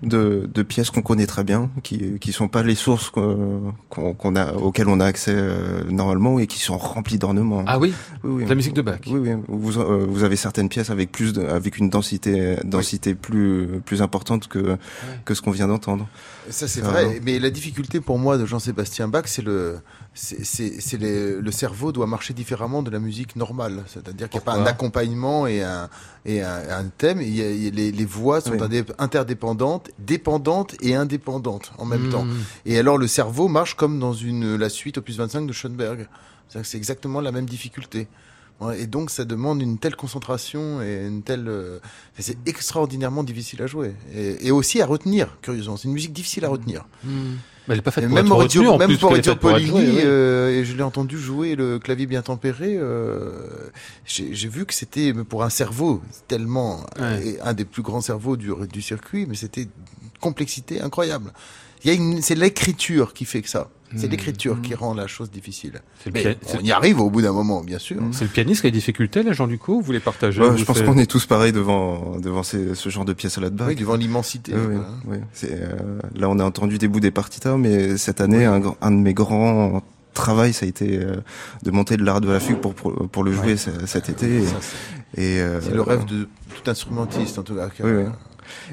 [0.03, 4.37] de, de pièces qu'on connaît très bien, qui qui sont pas les sources qu'on qu'on
[4.37, 7.65] a auxquelles on a accès euh, normalement et qui sont remplies d'ornements.
[7.67, 7.93] Ah oui,
[8.25, 8.47] oui, oui.
[8.47, 9.01] la musique de Bach.
[9.07, 9.31] Oui, oui.
[9.49, 14.03] Vous, euh, vous avez certaines pièces avec plus de, avec une densité densité plus plus
[14.03, 14.77] importante que
[15.25, 16.09] que ce qu'on vient d'entendre.
[16.49, 19.79] Ça c'est vrai, mais la difficulté pour moi de Jean-Sébastien Bach, c'est le
[20.15, 24.59] c'est le cerveau doit marcher différemment de la musique normale, c'est-à-dire qu'il n'y a pas
[24.59, 25.89] un accompagnement et un
[26.25, 27.21] et un, thème.
[27.23, 28.57] Il y a, les, les, voix sont
[28.99, 32.25] interdépendantes, dépendantes et indépendantes en même temps.
[32.25, 32.39] Hmm.
[32.67, 36.09] Et alors le cerveau marche comme dans une la suite opus 25 de Schoenberg.
[36.63, 38.09] C'est exactement la même difficulté.
[38.77, 41.49] Et donc ça demande une telle concentration et une telle.
[41.49, 41.79] Euh,
[42.19, 45.39] c'est extraordinairement difficile à jouer et, et, aussi à retenir.
[45.41, 46.85] Curieusement, c'est une musique difficile à retenir.
[47.03, 47.37] Hmm.
[47.71, 50.51] Mais elle est pas faite pour même être retenue, en même plus pour Polini, euh,
[50.51, 52.77] et je l'ai entendu jouer le clavier bien tempéré.
[52.77, 53.31] Euh,
[54.05, 58.83] J'ai vu que c'était pour un cerveau tellement un des plus grands cerveaux du, du
[58.83, 59.69] circuit, mais c'était
[60.19, 61.33] complexité incroyable.
[61.85, 63.69] Il y a une, c'est l'écriture qui fait que ça.
[63.97, 64.11] C'est mmh.
[64.11, 65.81] l'écriture qui rend la chose difficile.
[66.15, 68.01] Mais on y arrive au bout d'un moment, bien sûr.
[68.13, 70.83] C'est le pianiste qui a des difficultés, là, Jean Lucot Vous les partagez Je pense
[70.83, 73.97] qu'on est tous pareils devant devant ces, ce genre de pièces à la Oui, devant
[73.97, 74.53] l'immensité.
[74.55, 74.77] Oui,
[75.07, 75.19] oui.
[75.45, 78.97] Euh, là, on a entendu des bouts des partitas, mais cette année, un, un, de
[78.97, 79.83] mes grands
[80.15, 81.17] travail, ça a été euh,
[81.63, 84.43] de monter de l'art de la fugue pour, pour, le jouer cet été.
[85.17, 87.69] Et, euh, c'est le rêve de tout instrumentiste, en tout cas.
[87.83, 88.05] Oui, oui.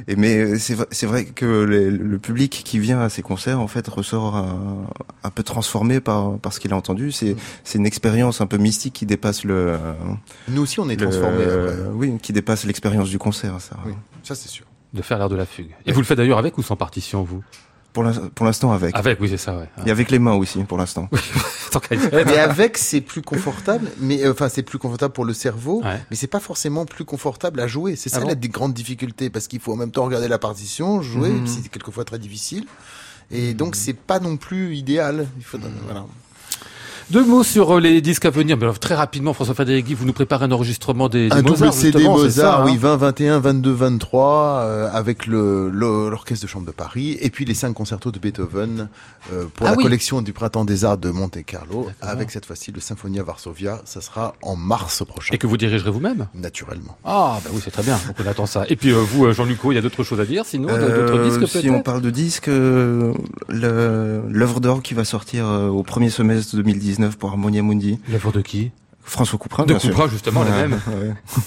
[0.08, 4.36] Et mais c'est vrai que le, public qui vient à ces concerts en fait ressort
[4.36, 7.12] un, peu transformé par par ce qu'il a entendu.
[7.12, 7.38] C'est mm.
[7.64, 9.78] c'est une expérience un peu mystique qui dépasse le.
[10.48, 11.46] Nous aussi on est transformé.
[11.94, 13.60] oui, qui dépasse l'expérience du concert.
[13.62, 13.78] Ça.
[13.86, 14.66] Oui, ça c'est sûr.
[14.94, 15.76] De faire l'air de la fugue.
[15.86, 17.44] Et vous le faites d'ailleurs avec ou sans partition vous?
[18.36, 18.96] Pour l'instant avec.
[18.96, 19.70] Avec, oui, c'est ça, ouais.
[19.86, 21.10] Et avec les mains aussi, pour l'instant.
[21.92, 26.16] mais avec, c'est plus confortable, mais euh, enfin, c'est plus confortable pour le cerveau, mais
[26.16, 27.96] c'est pas forcément plus confortable à jouer.
[27.96, 31.02] C'est ça ah la grande difficulté, parce qu'il faut en même temps regarder la partition,
[31.02, 31.48] jouer, mhm.
[31.48, 32.66] c'est quelquefois très difficile.
[33.30, 35.28] Et donc, c'est pas non plus idéal.
[35.38, 36.06] Il faut, voilà.
[37.10, 38.58] Deux mots sur euh, les disques à venir.
[38.58, 41.70] Mais très rapidement, François Frédéric, vous nous préparez un enregistrement des, des un Mozart.
[41.70, 46.72] Un CD Mozart, oui, 20, 21, 22, 23, euh, avec le l'orchestre de chambre de
[46.72, 48.90] Paris, et puis les cinq concertos de Beethoven
[49.32, 52.74] euh, pour ah la collection du Printemps des Arts de Monte Carlo, avec cette fois-ci
[52.74, 53.82] le Symphonia Varsovia.
[53.86, 55.34] Ça sera en mars prochain.
[55.34, 56.98] Et que vous dirigerez vous-même Naturellement.
[57.06, 57.98] Ah, bah oui, c'est très bien.
[58.06, 58.66] Donc on attend ça.
[58.68, 61.48] Et puis vous, Jean-Luc, il y a d'autres choses à dire, sinon d'autres disques.
[61.48, 62.48] Si on parle de disques,
[63.48, 66.58] l'œuvre d'or qui va sortir au premier semestre
[66.98, 68.00] 2019 pour Harmonia Mundi.
[68.10, 68.72] L'œuvre de qui?
[69.04, 69.66] François Couperin.
[69.66, 70.82] De Couperin, justement, la même.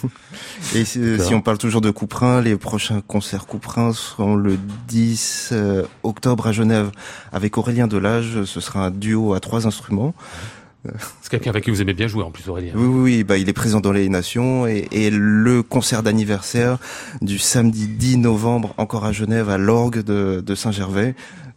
[0.74, 1.00] Et si,
[1.32, 4.56] on parle toujours de Couperin, les prochains concerts Couperin seront le
[4.88, 6.90] 10 euh, octobre à Genève
[7.32, 8.44] avec Aurélien Delage.
[8.44, 10.14] Ce sera un duo à trois instruments.
[11.20, 12.72] C'est quelqu'un avec qui vous aimez bien jouer en plus, Aurélien.
[12.74, 16.78] Oui, oui, bah, il est présent dans les Nations et, et le concert d'anniversaire
[17.20, 21.14] du samedi 10 novembre, encore à Genève, à l'orgue de, de Saint-Gervais,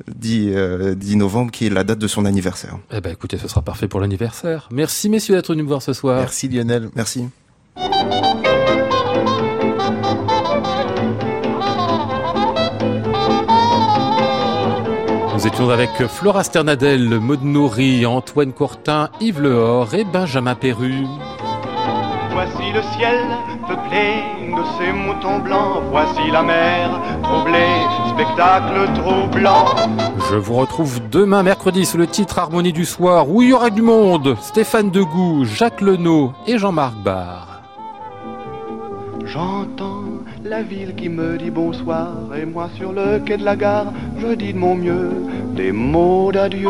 [0.08, 2.78] 10, euh, 10 novembre, qui est la date de son anniversaire.
[2.92, 4.70] Eh ben, écoutez, ce sera parfait pour l'anniversaire.
[4.72, 6.20] Merci, messieurs, d'être venus me voir ce soir.
[6.20, 6.90] Merci, Lionel.
[6.96, 7.28] Merci.
[15.34, 21.06] Nous étions avec Flora Sternadel, Maud Nourri, Antoine Courtin, Yves Lehor et Benjamin Perru.
[22.34, 23.20] Voici le ciel
[23.68, 26.90] peuplé de ces moutons blancs, voici la mer
[27.22, 27.78] troublée,
[28.10, 29.66] spectacle troublant.
[30.30, 33.70] Je vous retrouve demain mercredi sur le titre Harmonie du soir où il y aura
[33.70, 34.36] du monde.
[34.42, 37.62] Stéphane Degout, Jacques Lenot et Jean-Marc Barr.
[39.26, 40.04] J'entends
[40.44, 44.34] la ville qui me dit bonsoir et moi sur le quai de la gare je
[44.36, 45.12] dis de mon mieux
[45.56, 46.70] des mots d'adieu.